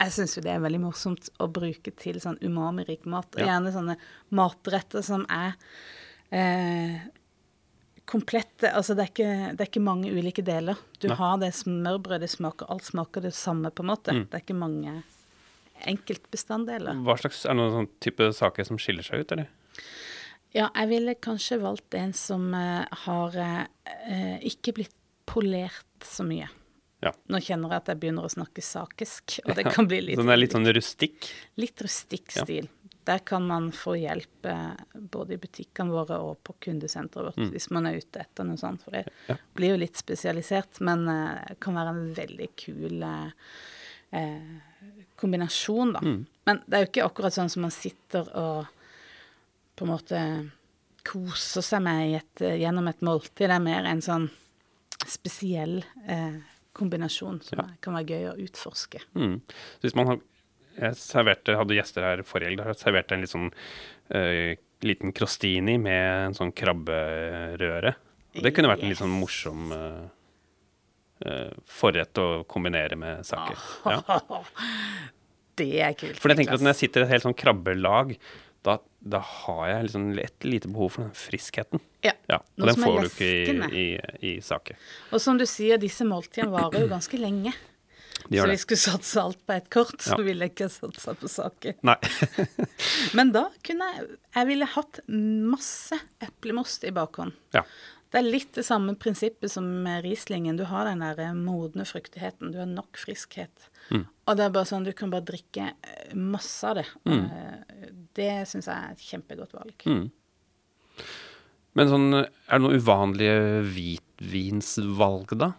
Jeg 0.00 0.12
syns 0.16 0.36
jo 0.36 0.42
det 0.42 0.52
er 0.54 0.62
veldig 0.64 0.80
morsomt 0.80 1.28
å 1.40 1.46
bruke 1.52 1.92
til 2.00 2.16
sånn 2.22 2.38
umami-rik 2.40 3.04
mat. 3.06 3.28
Og 3.36 3.40
Ja. 3.42 3.52
gjerne 3.52 3.72
sånne 3.74 3.96
matretter 4.30 5.02
som 5.04 5.26
er 5.28 5.54
eh, 6.32 7.00
komplette. 8.06 8.70
Altså 8.72 8.94
det 8.96 9.04
er, 9.04 9.10
ikke, 9.12 9.56
det 9.56 9.60
er 9.64 9.70
ikke 9.70 9.84
mange 9.84 10.10
ulike 10.10 10.42
deler. 10.44 10.78
Du 10.98 11.08
Nei. 11.08 11.16
har 11.16 11.38
det 11.38 11.52
smørbrødet, 11.54 12.30
smaker, 12.32 12.66
alt 12.72 12.84
smaker 12.88 13.20
det 13.28 13.34
samme, 13.36 13.70
på 13.70 13.84
en 13.84 13.90
måte. 13.92 14.14
Mm. 14.16 14.24
Det 14.30 14.38
er 14.40 14.44
ikke 14.46 14.58
mange 14.58 15.02
enkeltbestanddeler. 15.90 16.98
Hva 17.06 17.16
slags, 17.20 17.44
er 17.46 17.54
det 17.54 17.60
noen 17.60 17.76
sånn 17.78 17.90
type 18.04 18.30
saker 18.36 18.66
som 18.68 18.80
skiller 18.80 19.06
seg 19.06 19.22
ut, 19.24 19.32
eller? 19.36 19.48
Ja, 20.56 20.66
jeg 20.74 20.88
ville 20.90 21.14
kanskje 21.22 21.60
valgt 21.62 21.94
en 21.94 22.12
som 22.16 22.48
eh, 22.58 22.84
har 23.04 23.36
eh, 23.38 24.38
ikke 24.50 24.74
blitt 24.80 24.96
polert 25.30 25.86
så 26.04 26.24
mye. 26.26 26.48
Ja. 27.02 27.12
Nå 27.32 27.38
kjenner 27.40 27.70
jeg 27.72 27.80
at 27.80 27.86
jeg 27.94 28.00
begynner 28.02 28.26
å 28.28 28.32
snakke 28.32 28.60
sakisk, 28.62 29.38
og 29.46 29.54
det 29.56 29.64
kan 29.72 29.86
bli 29.88 30.02
litt 30.04 30.18
Så 30.18 30.22
den 30.26 30.30
er 30.34 30.36
litt 30.36 30.52
sånn 30.52 30.68
rustikk? 30.68 31.30
Litt 31.56 31.80
rustikk 31.80 32.36
Ja. 32.36 32.44
stil. 32.44 32.68
Der 33.08 33.18
kan 33.24 33.46
man 33.48 33.70
få 33.72 33.94
hjelp 33.96 34.44
eh, 34.44 34.74
både 34.94 35.32
i 35.34 35.38
butikkene 35.40 35.90
våre 35.90 36.18
og 36.20 36.42
på 36.44 36.52
kundesenteret 36.60 37.30
vårt, 37.34 37.50
hvis 37.54 37.70
man 37.72 37.86
er 37.88 37.96
ute 37.96 38.20
etter 38.20 38.44
noe 38.44 38.56
sånt. 38.60 38.82
For 38.84 38.90
det 38.92 39.06
Mm. 39.06 39.12
Ja. 39.28 39.36
blir 39.56 39.68
jo 39.70 39.76
litt 39.80 39.96
spesialisert, 39.96 40.80
men 40.80 41.08
uh, 41.08 41.54
kan 41.58 41.74
være 41.74 41.88
en 41.88 42.14
veldig 42.14 42.48
kul 42.56 43.02
eh, 43.02 44.36
kombinasjon, 45.16 45.92
da. 45.92 46.00
Mm. 46.04 46.26
Men 46.46 46.62
det 46.66 46.76
er 46.76 46.84
jo 46.84 46.90
ikke 46.90 47.06
akkurat 47.08 47.32
sånn 47.36 47.50
som 47.52 47.62
man 47.62 47.70
sitter 47.74 48.28
og 48.36 48.66
på 49.76 49.86
en 49.86 49.92
måte 49.94 50.20
koser 51.06 51.64
seg 51.64 51.82
med 51.82 52.16
et, 52.20 52.44
gjennom 52.60 52.88
et 52.90 53.00
måltid. 53.00 53.48
Det 53.48 53.56
er 53.56 53.64
mer 53.64 53.86
en 53.88 54.02
sånn 54.04 54.28
spesiell 55.10 55.80
eh, 56.06 56.38
kombinasjon 56.76 57.40
som 57.44 57.58
Ja. 57.62 57.68
kan 57.82 57.96
være 57.98 58.06
gøy 58.14 58.26
å 58.30 58.36
utforske. 58.46 59.02
Mm. 59.18 59.40
Så 59.50 59.88
hvis 59.88 59.96
man 59.98 60.06
har, 60.12 60.20
jeg 60.80 60.98
serverte, 61.00 61.56
hadde 61.58 61.76
gjester 61.76 62.06
her 62.06 62.22
forrige 62.26 62.52
helg, 62.52 62.62
da 62.62 62.74
serverte 62.78 63.12
jeg 63.14 63.18
en 63.18 63.24
litt 63.26 63.34
sånn 63.34 63.50
eh, 64.16 64.54
liten 64.86 65.12
crostini 65.12 65.74
med 65.82 66.28
en 66.30 66.36
sånn 66.38 66.54
krabberøre. 66.56 67.94
Og 68.38 68.44
det 68.46 68.52
kunne 68.54 68.70
vært 68.70 68.84
en 68.86 68.92
litt 68.92 69.00
sånn 69.02 69.12
morsom 69.12 69.72
eh, 69.74 70.04
eh, 71.26 71.50
forrett 71.66 72.20
å 72.22 72.28
kombinere 72.48 72.96
med 72.96 73.26
saker. 73.26 73.66
Ja. 73.90 74.00
Det 75.60 75.66
er 75.82 75.92
kult. 75.98 76.16
For 76.16 76.32
jeg 76.32 76.38
tenker 76.38 76.56
at 76.56 76.62
når 76.64 76.72
jeg 76.72 76.78
sitter 76.86 77.02
i 77.02 77.04
et 77.04 77.10
helt 77.12 77.24
sånn 77.26 77.34
krabbelag, 77.36 78.14
da, 79.00 79.18
har 79.24 79.62
jeg 79.70 79.84
liksom 79.88 80.06
et 80.20 80.44
lite 80.44 80.68
behov 80.68 80.90
for 80.92 81.06
den 81.06 81.14
friskheten. 81.16 81.80
Ja. 82.04 82.12
Ja, 82.28 82.36
og 82.60 82.66
den 82.68 82.76
får 82.82 82.98
du 83.00 83.08
ikke 83.08 83.30
i, 83.72 83.80
i, 83.80 83.86
i 84.30 84.40
sake. 84.44 84.76
Og 85.12 85.20
som 85.24 85.38
du 85.40 85.46
sier, 85.48 85.80
disse 85.80 86.04
måltidene 86.04 86.52
varer 86.52 86.84
jo 86.84 86.90
ganske 86.92 87.16
lenge. 87.20 87.52
De 88.28 88.36
så 88.36 88.44
vi 88.44 88.52
det. 88.52 88.60
skulle 88.60 88.82
satse 88.82 89.22
alt 89.22 89.38
på 89.48 89.52
ett 89.56 89.70
kort, 89.72 89.96
så 90.04 90.18
Ja. 90.18 90.24
ville 90.26 90.44
jeg 90.44 90.52
ikke 90.52 90.68
satsa 90.68 91.14
på 91.16 91.28
saker. 91.32 91.78
Nei. 91.88 91.96
Men 93.16 93.32
da 93.32 93.46
kunne 93.64 93.86
jeg 93.96 94.10
Jeg 94.36 94.46
ville 94.46 94.66
hatt 94.76 95.00
masse 95.08 95.96
eplemost 96.22 96.84
i 96.84 96.92
bakhånd. 96.94 97.32
ja. 97.56 97.64
Det 98.10 98.18
er 98.18 98.26
litt 98.26 98.56
det 98.58 98.64
samme 98.66 98.96
prinsippet 98.98 99.52
som 99.52 99.62
med 99.84 100.02
Rieslingen. 100.02 100.56
Du 100.58 100.64
har 100.66 100.84
den 100.88 100.98
der 100.98 101.14
eh, 101.22 101.34
modne 101.38 101.84
fruktigheten. 101.86 102.50
Du 102.50 102.56
har 102.58 102.66
nok 102.66 102.98
friskhet. 102.98 103.68
Mm. 103.94 104.02
Og 104.26 104.34
det 104.36 104.48
er 104.48 104.50
bare 104.56 104.66
sånn 104.66 104.82
du 104.82 104.90
kan 104.98 105.12
bare 105.12 105.22
drikke 105.28 105.68
eh, 105.70 106.16
masse 106.18 106.66
av 106.66 106.80
det. 106.80 106.86
Eh, 107.06 107.92
Det 108.18 108.30
syns 108.50 108.68
jeg 108.68 108.74
er 108.76 108.94
et 108.94 109.04
kjempegodt 109.06 109.54
valg. 109.56 109.86
Mm. 109.86 110.06
Men 111.78 111.90
sånn, 111.92 112.06
er 112.18 112.56
det 112.56 112.62
noen 112.64 112.80
uvanlige 112.80 113.34
hvitvinsvalg, 113.70 115.36
da? 115.38 115.52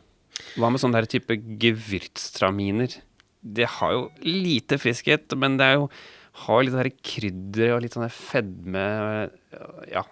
Hva 0.59 0.71
med 0.71 0.81
sånn 0.83 0.95
der 0.95 1.07
type 1.09 1.37
gewürztraminer? 1.61 2.97
Det 3.41 3.67
har 3.77 3.93
jo 3.95 4.01
lite 4.25 4.77
friskhet, 4.81 5.33
men 5.39 5.55
det 5.57 5.69
er 5.69 5.79
jo 5.79 5.87
har 6.45 6.63
litt 6.63 6.75
sånn 6.75 6.91
krydder 7.03 7.73
og 7.75 7.81
litt 7.83 7.95
sånn 7.95 8.11
fedme 8.13 8.83
Ja, 9.91 10.03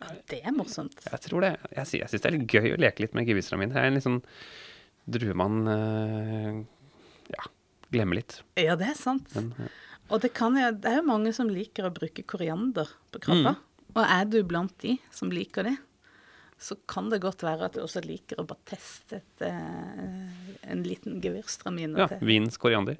Ja, 0.00 0.14
det 0.32 0.40
er 0.48 0.54
morsomt. 0.56 0.96
jeg 1.04 1.20
tror 1.26 1.44
det. 1.44 1.52
Jeg, 1.76 1.86
jeg 2.00 2.08
syns 2.10 2.22
det 2.24 2.30
er 2.30 2.36
litt 2.38 2.54
gøy 2.54 2.72
å 2.72 2.80
leke 2.80 3.04
litt 3.04 3.14
med 3.14 3.28
gewürztraminer. 3.28 3.74
Det 3.76 3.82
er 3.82 3.90
en 3.90 3.98
litt 3.98 4.06
sånn 4.06 4.22
drue 5.10 5.36
man 5.36 5.60
eh, 5.68 6.58
ja, 7.34 7.46
glemmer 7.92 8.20
litt. 8.20 8.40
Ja, 8.58 8.78
det 8.80 8.88
er 8.94 8.98
sant. 8.98 9.28
Men, 9.36 9.52
ja. 9.58 9.68
Og 10.10 10.20
det, 10.24 10.32
kan, 10.34 10.56
det 10.58 10.90
er 10.90 10.98
jo 11.00 11.06
mange 11.06 11.32
som 11.36 11.50
liker 11.50 11.86
å 11.86 11.92
bruke 11.94 12.24
koriander 12.26 12.88
på 13.14 13.20
krabba. 13.22 13.54
Mm. 13.56 13.94
Og 13.94 14.02
er 14.04 14.26
du 14.30 14.40
blant 14.46 14.74
de 14.82 14.96
som 15.14 15.30
liker 15.34 15.66
det, 15.66 15.76
så 16.60 16.76
kan 16.90 17.08
det 17.10 17.22
godt 17.22 17.42
være 17.46 17.68
at 17.68 17.76
du 17.78 17.80
også 17.84 18.02
liker 18.04 18.42
å 18.42 18.44
bare 18.46 18.60
teste 18.68 19.20
et, 19.22 19.44
eh, 19.46 20.66
en 20.70 20.82
liten 20.84 21.20
gevirstramin. 21.24 21.94
Ja, 21.96 22.10
til. 22.10 22.20
Wiens 22.28 22.58
koriander. 22.60 22.98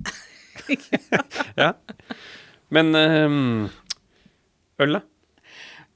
ja. 1.61 1.75
Men 2.73 2.95
um, 2.97 3.69
øl, 4.81 4.97
da? 4.97 5.03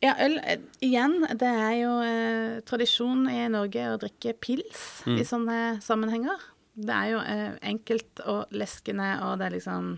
Ja, 0.05 0.13
øl 0.27 0.37
eh, 0.43 0.61
igjen. 0.85 1.21
Det 1.41 1.49
er 1.49 1.75
jo 1.79 1.93
eh, 2.05 2.59
tradisjon 2.69 3.25
i 3.33 3.47
Norge 3.55 3.87
å 3.95 4.01
drikke 4.03 4.35
pils 4.45 4.83
Mm. 5.07 5.19
i 5.21 5.25
sånne 5.29 5.59
sammenhenger. 5.85 6.41
Det 6.75 6.95
er 6.97 7.09
jo 7.13 7.19
eh, 7.23 7.51
enkelt 7.71 8.21
og 8.29 8.53
leskende, 8.57 9.09
og 9.25 9.39
det 9.41 9.47
er 9.49 9.57
liksom 9.59 9.91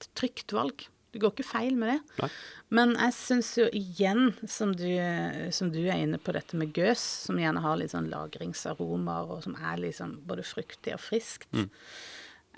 et 0.00 0.08
trygt 0.18 0.56
valg. 0.56 0.86
Du 1.10 1.18
går 1.18 1.32
ikke 1.34 1.48
feil 1.48 1.74
med 1.78 1.90
det. 1.90 2.16
Nei. 2.20 2.28
Men 2.78 2.94
jeg 2.94 3.14
syns 3.16 3.50
jo 3.58 3.66
igjen, 3.74 4.30
som 4.46 4.72
du, 4.78 4.86
som 5.54 5.72
du 5.74 5.80
er 5.82 6.04
inne 6.04 6.20
på 6.22 6.34
dette 6.36 6.58
med 6.58 6.70
gøs, 6.76 7.02
som 7.26 7.40
gjerne 7.40 7.62
har 7.64 7.80
litt 7.80 7.90
sånn 7.94 8.10
lagringsaromaer, 8.12 9.32
og 9.34 9.42
som 9.46 9.56
er 9.58 9.82
liksom 9.82 10.20
både 10.28 10.46
fruktig 10.46 10.94
og 10.94 11.02
friskt, 11.02 11.48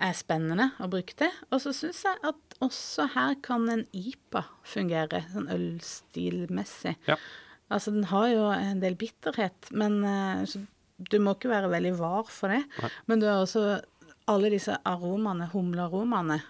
er 0.03 0.17
spennende 0.17 0.69
å 0.83 0.89
bruke 0.93 1.17
det. 1.21 1.31
Og 1.49 1.63
så 1.65 1.73
syns 1.77 2.03
jeg 2.05 2.21
at 2.29 2.59
også 2.65 3.09
her 3.15 3.39
kan 3.45 3.65
en 3.73 3.87
IPA 3.97 4.45
fungere, 4.69 5.23
sånn 5.33 5.49
ølstilmessig. 5.53 6.97
Ja. 7.09 7.17
Altså, 7.73 7.95
den 7.95 8.09
har 8.11 8.29
jo 8.29 8.47
en 8.53 8.83
del 8.83 8.99
bitterhet, 9.01 9.71
men 9.73 10.03
eh, 10.05 10.45
så 10.49 10.61
du 11.03 11.17
må 11.23 11.35
ikke 11.35 11.51
være 11.51 11.71
veldig 11.73 11.95
var 11.99 12.29
for 12.31 12.53
det. 12.53 12.63
Nei. 12.83 12.91
Men 13.09 13.23
du 13.23 13.27
har 13.31 13.41
også 13.41 13.65
alle 14.31 14.53
disse 14.53 14.77
aromaene, 14.87 15.49
humlearomaene. 15.55 16.43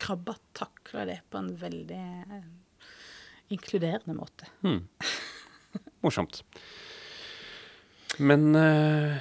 Krabba 0.00 0.34
takler 0.56 1.08
det 1.10 1.18
på 1.30 1.40
en 1.40 1.50
veldig 1.60 2.02
eh, 2.38 2.44
inkluderende 3.52 4.14
måte. 4.16 4.48
Hmm. 4.64 4.86
Morsomt. 6.04 6.42
Men 8.18 8.54
eh, 8.58 9.18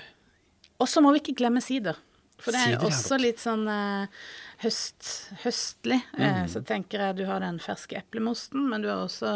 Og 0.79 0.87
så 0.89 1.03
må 1.03 1.11
vi 1.15 1.21
ikke 1.23 1.37
glemme 1.41 1.61
sider. 1.63 1.99
For 2.39 2.55
det 2.55 2.61
er 2.61 2.69
Sider 2.71 2.79
er 2.79 2.87
også 2.87 3.15
godt. 3.17 3.23
litt 3.25 3.41
sånn 3.43 3.65
eh, 3.67 4.21
høst, 4.63 5.09
høstlig. 5.43 5.99
Mm. 6.15 6.45
så 6.51 6.61
tenker 6.63 7.03
jeg 7.03 7.17
du 7.19 7.25
har 7.27 7.43
den 7.43 7.59
ferske 7.63 7.99
eplemosten, 7.99 8.63
men 8.71 8.83
du 8.85 8.87
har 8.91 9.03
også 9.03 9.33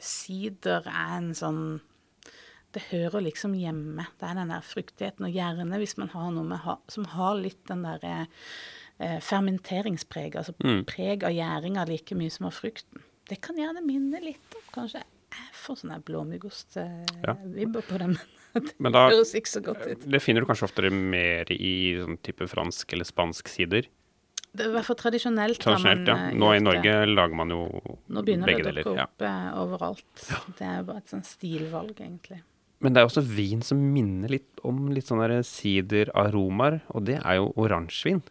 Sider 0.00 0.88
er 0.88 1.12
en 1.18 1.30
sånn 1.36 1.62
Det 2.72 2.86
hører 2.90 3.24
liksom 3.26 3.54
hjemme. 3.58 4.04
Det 4.18 4.28
er 4.30 4.36
den 4.38 4.52
der 4.54 4.62
fruktigheten, 4.64 5.26
og 5.26 5.34
gjerne 5.34 5.78
hvis 5.82 5.96
man 5.98 6.12
har 6.12 6.28
noe 6.32 6.46
med, 6.46 6.68
som 6.88 7.08
har 7.16 7.34
litt 7.40 7.64
den 7.68 7.82
der 7.82 8.04
eh, 8.06 8.44
fermenteringspreg, 9.24 10.36
altså 10.36 10.52
Mm. 10.64 10.84
preg 10.86 11.24
av 11.24 11.32
gjæringa 11.32 11.86
like 11.88 12.14
mye 12.14 12.30
som 12.30 12.46
av 12.46 12.52
frukten. 12.52 13.00
Det 13.28 13.40
kan 13.40 13.56
gjerne 13.56 13.82
minne 13.86 14.20
litt 14.22 14.54
om 14.58 14.62
kanskje 14.74 15.00
jeg 15.30 15.54
får 15.54 15.76
sånne 15.84 16.00
blåmuggostvibber 16.04 17.80
ja. 17.80 17.86
på 17.88 17.98
dem, 17.98 18.16
men 18.82 18.90
det 18.90 18.96
da- 18.96 19.10
høres 19.12 19.34
ikke 19.38 19.48
så 19.52 19.62
godt 19.62 19.86
ut. 19.86 20.04
det 20.10 20.20
finner 20.22 20.42
du 20.42 20.46
kanskje 20.50 20.66
oftere 20.66 20.90
mer 20.90 21.46
i 21.54 21.94
sånn 22.00 22.18
type 22.22 22.48
fransk 22.50 22.92
eller 22.92 23.04
spansk 23.06 23.48
sider. 23.48 23.86
Det 24.50 24.64
er 24.66 24.72
i 24.72 24.74
hvert 24.74 24.84
fall 24.88 24.96
tradisjonelt. 24.98 25.60
Tradisjonelt, 25.62 26.08
ja. 26.10 26.16
eh, 26.26 26.34
Nå 26.34 26.48
i 26.56 26.58
Norge 26.58 26.82
det. 26.82 27.08
lager 27.14 27.36
man 27.38 27.52
jo 27.54 27.60
begge 27.70 27.84
deler. 27.86 28.14
Nå 28.16 28.22
begynner 28.26 28.46
det 28.50 28.56
å 28.58 28.74
dukke 28.80 29.02
opp 29.04 29.22
ja. 29.22 29.34
overalt. 29.62 30.24
Det 30.58 30.66
er 30.66 30.82
bare 30.88 30.98
et 31.04 31.12
sånn 31.12 31.22
stilvalg, 31.22 31.92
egentlig. 32.02 32.40
Men 32.82 32.96
det 32.96 32.98
er 32.98 33.06
også 33.06 33.22
vin 33.22 33.62
som 33.62 33.78
minner 33.94 34.28
litt 34.32 34.58
om 34.66 34.88
litt 34.90 35.06
sånne 35.06 35.28
der 35.30 35.44
sideraromaer, 35.46 36.80
og 36.90 37.04
det 37.06 37.20
er 37.22 37.38
jo 37.38 37.52
oransjevin. 37.62 38.24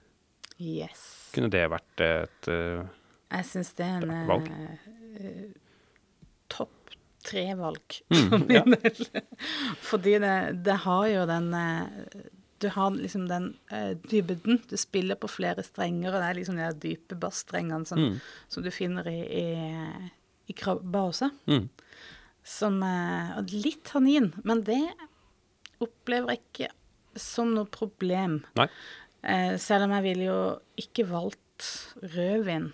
Yes. 0.59 1.29
Kunne 1.33 1.49
det 1.53 1.65
vært 1.71 2.01
et 2.03 2.49
uh, 2.51 2.83
Jeg 3.31 3.45
syns 3.47 3.73
det 3.77 3.85
er 3.85 4.03
en 4.03 4.27
Valg. 4.27 4.49
eh, 4.49 5.53
topp 6.51 6.75
tre-valg 7.23 7.97
Mm, 8.09 8.29
for 8.31 8.51
ja. 8.53 8.63
del. 8.63 9.07
Fordi 9.89 10.17
det, 10.23 10.35
det 10.65 10.75
har 10.85 11.07
jo 11.11 11.25
den 11.29 11.49
eh, 11.53 12.21
Du 12.59 12.67
har 12.75 12.91
liksom 12.91 13.27
den 13.29 13.53
uh, 13.71 13.93
dybden. 14.11 14.57
Du 14.67 14.75
spiller 14.79 15.15
på 15.15 15.29
flere 15.31 15.63
strenger, 15.63 16.11
og 16.11 16.19
det 16.19 16.25
er 16.29 16.37
liksom 16.41 16.57
de 16.59 16.69
dype 16.83 17.15
bassstrengene 17.21 17.87
som, 17.87 17.99
Mm. 18.03 18.17
som 18.51 18.63
du 18.65 18.71
finner 18.75 19.07
i, 19.07 19.19
i, 19.43 20.09
i 20.51 20.55
krabba 20.59 21.05
også. 21.13 21.29
mm. 21.47 21.69
Som 22.43 22.81
uh, 22.83 23.39
Litt 23.51 23.83
tannin, 23.93 24.33
men 24.43 24.63
det 24.67 24.81
opplever 25.79 26.33
jeg 26.35 26.41
ikke 26.43 26.69
som 27.19 27.53
noe 27.55 27.67
problem. 27.71 28.41
Nei. 28.59 28.67
Eh, 29.23 29.57
selv 29.59 29.83
om 29.83 29.91
jeg 29.97 30.03
ville 30.03 30.25
jo 30.29 30.39
ikke 30.79 31.07
valgt 31.09 31.67
rødvin 32.15 32.69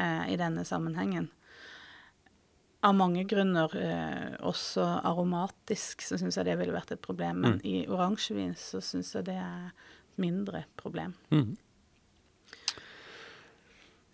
eh, 0.00 0.32
i 0.32 0.36
denne 0.38 0.62
sammenhengen. 0.64 1.26
Av 2.86 2.94
mange 2.96 3.26
grunner, 3.28 3.68
eh, 3.76 4.36
også 4.46 4.84
aromatisk, 5.04 6.00
så 6.06 6.16
syns 6.16 6.38
jeg 6.38 6.46
det 6.46 6.54
ville 6.58 6.72
vært 6.72 6.92
et 6.94 7.02
problem. 7.02 7.40
Men 7.42 7.52
Mm. 7.58 7.60
i 7.64 7.86
oransjevin 7.88 8.54
så 8.56 8.80
syns 8.80 9.12
jeg 9.14 9.24
det 9.26 9.34
er 9.36 9.66
et 9.68 10.18
mindre 10.18 10.64
problem. 10.80 11.14
Mm. 11.30 11.56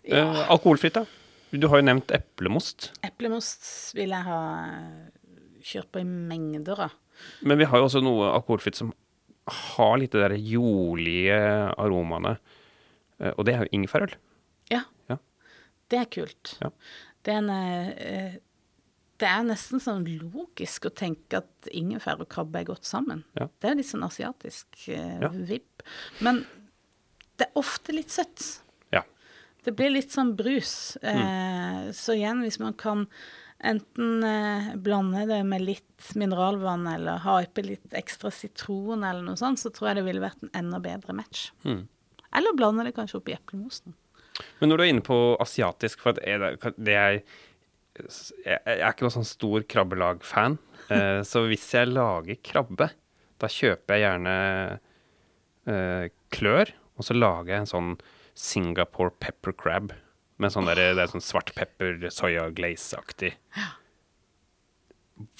Ja. 0.03 0.17
Eh, 0.23 0.49
alkoholfritt, 0.51 0.93
da? 0.93 1.05
Du 1.51 1.67
har 1.71 1.79
jo 1.79 1.85
nevnt 1.87 2.11
eplemost. 2.11 2.91
Eplemost 3.07 3.93
vil 3.95 4.09
jeg 4.09 4.23
ha 4.27 4.39
eh, 4.67 5.09
kjørt 5.63 5.91
på 5.93 6.01
i 6.01 6.07
mengder 6.07 6.79
av. 6.89 6.91
Men 7.41 7.57
vi 7.57 7.65
har 7.65 7.79
jo 7.79 7.87
også 7.87 8.01
noe 8.03 8.27
alkoholfritt 8.35 8.75
som 8.77 8.91
har 9.47 9.97
litt 10.01 10.11
det 10.15 10.23
der 10.25 10.35
jordlige 10.39 11.37
aromaene. 11.77 12.37
Eh, 13.19 13.31
og 13.37 13.45
det 13.47 13.55
er 13.55 13.63
jo 13.65 13.71
ingefærøl. 13.77 14.13
Ja. 14.73 14.83
Ja. 15.09 15.17
Det 15.89 15.99
er 16.01 16.09
kult. 16.11 16.57
Ja. 16.61 16.69
Det 17.23 17.33
er 17.33 17.41
en 17.41 17.49
eh, 17.53 18.35
Det 19.17 19.25
er 19.25 19.41
nesten 19.47 19.81
sånn 19.81 20.03
logisk 20.21 20.85
å 20.85 20.93
tenke 20.93 21.39
at 21.39 21.69
ingefær 21.73 22.19
og 22.21 22.29
krabbe 22.29 22.59
er 22.61 22.67
godt 22.69 22.85
sammen. 22.85 23.23
Ja. 23.39 23.47
Det 23.59 23.71
er 23.71 23.79
litt 23.79 23.89
sånn 23.89 24.05
asiatisk 24.05 24.83
eh, 24.93 25.17
Ja. 25.23 25.31
vibb. 25.33 25.83
Men 26.21 26.43
det 27.37 27.47
er 27.47 27.57
ofte 27.57 27.95
litt 27.95 28.13
søtt. 28.13 28.59
Ja. 28.93 29.01
Det 29.65 29.73
blir 29.75 29.89
litt 29.95 30.11
sånn 30.13 30.35
brus. 30.37 30.97
Mm. 31.01 31.23
Eh, 31.23 31.91
så 31.97 32.13
igjen, 32.13 32.43
hvis 32.45 32.59
man 32.61 32.73
kan 32.77 33.07
enten 33.63 34.23
eh, 34.23 34.75
blande 34.75 35.25
det 35.29 35.39
med 35.47 35.63
litt 35.65 36.11
mineralvann 36.15 36.85
eller 36.91 37.23
ha 37.23 37.39
oppi 37.41 37.63
litt 37.65 37.95
ekstra 37.97 38.31
sitron 38.33 39.03
eller 39.03 39.23
noe 39.25 39.39
sånt, 39.39 39.61
så 39.61 39.71
tror 39.73 39.91
jeg 39.91 39.99
det 39.99 40.07
ville 40.07 40.23
vært 40.23 40.43
en 40.45 40.53
enda 40.61 40.81
bedre 40.83 41.15
match. 41.17 41.49
Mm. 41.65 41.87
Eller 42.37 42.57
blande 42.57 42.85
det 42.85 42.93
kanskje 42.97 43.21
oppi 43.21 43.33
eplemosen. 43.33 43.95
Men 44.59 44.69
når 44.69 44.77
du 44.77 44.83
er 44.85 44.91
inne 44.91 45.05
på 45.05 45.19
asiatisk, 45.41 46.03
for 46.03 46.13
at 46.13 46.21
er 46.21 46.43
det, 46.43 46.73
det 46.77 46.97
er 46.97 47.15
jeg, 47.17 47.23
jeg 48.45 48.77
er 48.77 48.91
ikke 48.91 49.07
noen 49.07 49.17
sånn 49.19 49.31
stor 49.33 49.67
krabbelag-fan. 49.75 50.61
Eh, 50.87 51.19
så 51.27 51.41
hvis 51.49 51.65
jeg 51.75 51.89
lager 51.89 52.37
krabbe, 52.47 52.85
da 53.43 53.47
kjøper 53.51 53.97
jeg 53.97 54.03
gjerne 54.05 54.35
eh, 55.67 56.05
klør, 56.31 56.71
og 56.95 57.03
så 57.03 57.17
lager 57.17 57.51
jeg 57.51 57.63
en 57.65 57.67
sånn 57.73 57.89
Singapore 58.39 59.11
pepper 59.19 59.51
crab. 59.59 59.91
Med 60.37 60.53
sånn 60.53 60.67
der, 60.69 60.75
det 60.93 61.01
er 61.01 61.09
sånn 61.09 61.23
svart 61.25 61.49
pepper, 61.57 61.97
soya 62.13 62.47
glaze-aktig. 62.53 63.31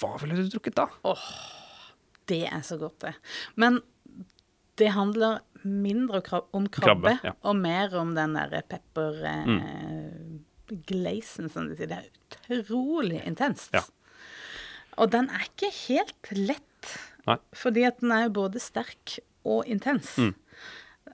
Hva 0.00 0.16
ville 0.22 0.34
du 0.40 0.48
drukket 0.50 0.74
da? 0.78 0.88
Det 2.28 2.40
er 2.50 2.64
så 2.66 2.78
godt, 2.80 2.98
det. 3.06 3.12
Men 3.60 3.78
det 4.78 4.90
handler 4.94 5.40
mindre 5.62 6.20
om 6.54 6.66
krabbe, 6.70 7.14
Krabbe, 7.14 7.14
ja. 7.26 7.32
og 7.46 7.56
mer 7.58 7.94
om 7.98 8.12
den 8.16 8.34
derre 8.38 8.60
pepper 8.66 9.22
Mm. 9.46 9.60
eh, 9.62 10.76
glazen, 10.86 11.48
som 11.50 11.68
de 11.68 11.76
sier. 11.78 11.88
Det 11.88 11.98
er 12.50 12.58
utrolig 12.60 13.22
intenst. 13.26 13.70
Ja. 13.74 13.82
Og 14.98 15.10
den 15.14 15.30
er 15.30 15.46
ikke 15.46 15.70
helt 15.86 16.30
lett, 16.34 16.98
Nei. 17.26 17.38
fordi 17.54 17.86
at 17.86 18.00
den 18.02 18.12
er 18.12 18.28
både 18.34 18.60
sterk 18.60 19.18
og 19.44 19.64
intens. 19.66 20.16
Mm. 20.18 20.34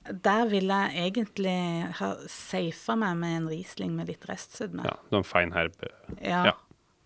Der 0.04 0.48
vil 0.50 0.68
jeg 0.68 1.06
egentlig 1.06 1.56
ha 2.00 2.10
safa 2.28 2.96
meg 3.00 3.16
med 3.20 3.36
en 3.38 3.48
Riesling 3.48 3.94
med 3.96 4.10
litt 4.12 4.26
restsødme. 4.28 4.84
Ja, 4.84 4.98
noen 5.14 5.24
fein 5.24 5.54
herb. 5.56 5.78
Ja. 6.20 6.42
Ja. 6.50 6.54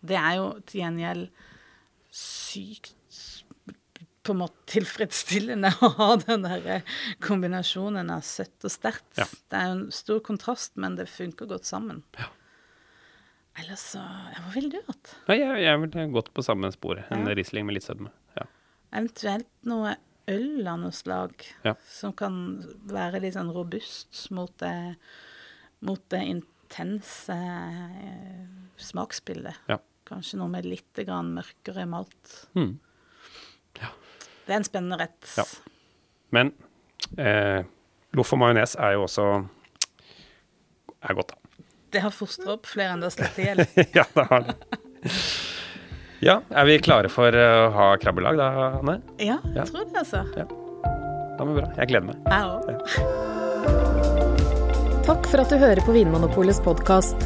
Det 0.09 0.19
er 0.19 0.39
jo 0.39 0.49
til 0.67 0.83
gjengjeld 0.83 1.29
sykt 2.15 2.95
på 4.29 4.35
en 4.35 4.43
måte 4.43 4.67
tilfredsstillende 4.69 5.71
å 5.87 5.93
ha 5.97 6.09
den 6.21 6.45
der 6.45 6.83
kombinasjonen 7.25 8.11
av 8.13 8.27
søtt 8.27 8.67
og 8.67 8.75
sterkt. 8.75 9.09
Ja. 9.17 9.29
Det 9.49 9.61
er 9.61 9.71
jo 9.71 9.77
en 9.79 9.87
stor 9.95 10.21
kontrast, 10.27 10.75
men 10.77 10.99
det 10.99 11.09
funker 11.13 11.49
godt 11.49 11.69
sammen. 11.69 12.03
Ja. 12.19 12.29
Ellers 13.59 13.83
så 13.95 14.03
ja, 14.03 14.43
Hva 14.45 14.53
ville 14.55 14.71
du 14.71 14.79
hatt? 14.87 15.15
Jeg, 15.33 15.47
jeg 15.65 15.81
ville 15.83 16.05
gått 16.15 16.29
på 16.35 16.45
samme 16.47 16.71
sporet. 16.75 17.09
En. 17.15 17.27
Riesling 17.27 17.67
med 17.67 17.79
litt 17.79 17.87
sødme. 17.89 18.13
Ja. 18.39 18.45
Eventuelt 18.93 19.49
noe 19.67 19.97
øl 20.29 20.67
av 20.69 20.79
noe 20.83 20.93
slag 20.95 21.33
Ja. 21.65 21.75
som 21.89 22.13
kan 22.17 22.39
være 22.91 23.21
litt 23.25 23.35
sånn 23.37 23.53
robust 23.55 24.31
mot 24.37 24.53
det, 24.63 24.97
mot 25.81 26.03
det 26.13 26.21
intense 26.29 27.33
eh, 27.37 28.45
smaksbildet. 28.77 29.57
Ja. 29.71 29.79
Kanskje 30.09 30.39
noe 30.41 30.49
med 30.53 30.65
litt 30.69 31.01
grann 31.05 31.35
mørkere 31.37 31.85
malt. 31.89 32.35
Mm. 32.57 32.79
Det 33.79 34.55
er 34.55 34.57
en 34.63 34.65
spennende 34.65 34.97
rett. 35.03 35.27
Ja. 35.37 35.45
Men 36.33 36.55
eh, 37.21 37.61
loff 38.17 38.33
og 38.33 38.41
majones 38.41 38.73
er 38.81 38.95
jo 38.97 39.03
også 39.05 39.27
er 41.05 41.15
godt, 41.19 41.35
da. 41.35 41.65
Det 41.93 42.01
har 42.05 42.13
fostra 42.13 42.55
opp 42.57 42.67
flere 42.69 42.95
enn 42.95 43.01
det 43.05 43.09
har 43.11 43.15
slått 43.17 43.39
i 43.41 43.45
hjel. 43.47 43.61
ja, 43.99 44.05
det 44.15 44.25
har 44.31 44.47
det. 44.49 44.57
Ja, 46.25 46.41
er 46.51 46.65
vi 46.67 46.79
klare 46.83 47.09
for 47.13 47.31
eh, 47.35 47.67
å 47.67 47.71
ha 47.75 47.89
krabbelag 48.03 48.39
da, 48.41 48.49
Anne? 48.81 48.97
Ja, 49.23 49.37
Ja. 49.55 49.63
jeg 49.63 49.67
tror 49.71 49.85
det, 49.87 49.99
altså. 50.03 50.25
Ja, 50.37 50.47
men 51.45 51.55
bra. 51.55 51.69
Jeg 51.79 51.89
gleder 51.93 52.07
meg. 52.09 52.17
Jeg 52.27 52.43
òg. 52.51 52.65
Takk 55.07 55.29
for 55.31 55.41
at 55.41 55.49
du 55.53 55.57
hører 55.63 55.81
på 55.87 55.95
Vinmonopolets 55.95 56.59
podkast. 56.65 57.17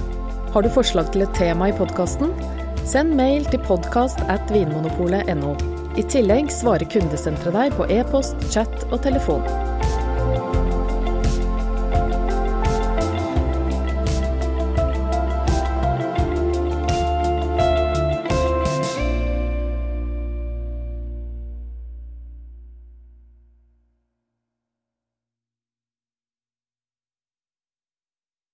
Har 0.53 0.63
du 0.63 0.69
forslag 0.71 1.09
til 1.15 1.23
et 1.25 1.33
tema 1.35 1.71
i 1.73 1.73
podkasten? 1.77 2.35
Send 2.85 3.15
mail 3.17 3.45
til 3.49 3.61
podkast 3.65 4.21
at 4.29 4.45
vinmonopolet.no. 4.53 5.55
I 5.97 6.03
tillegg 6.09 6.51
svarer 6.53 6.85
kundesenteret 6.93 7.55
deg 7.57 7.75
på 7.79 7.89
e-post, 7.93 8.37
chat 8.53 8.85
og 8.93 9.01
telefon. 9.05 9.43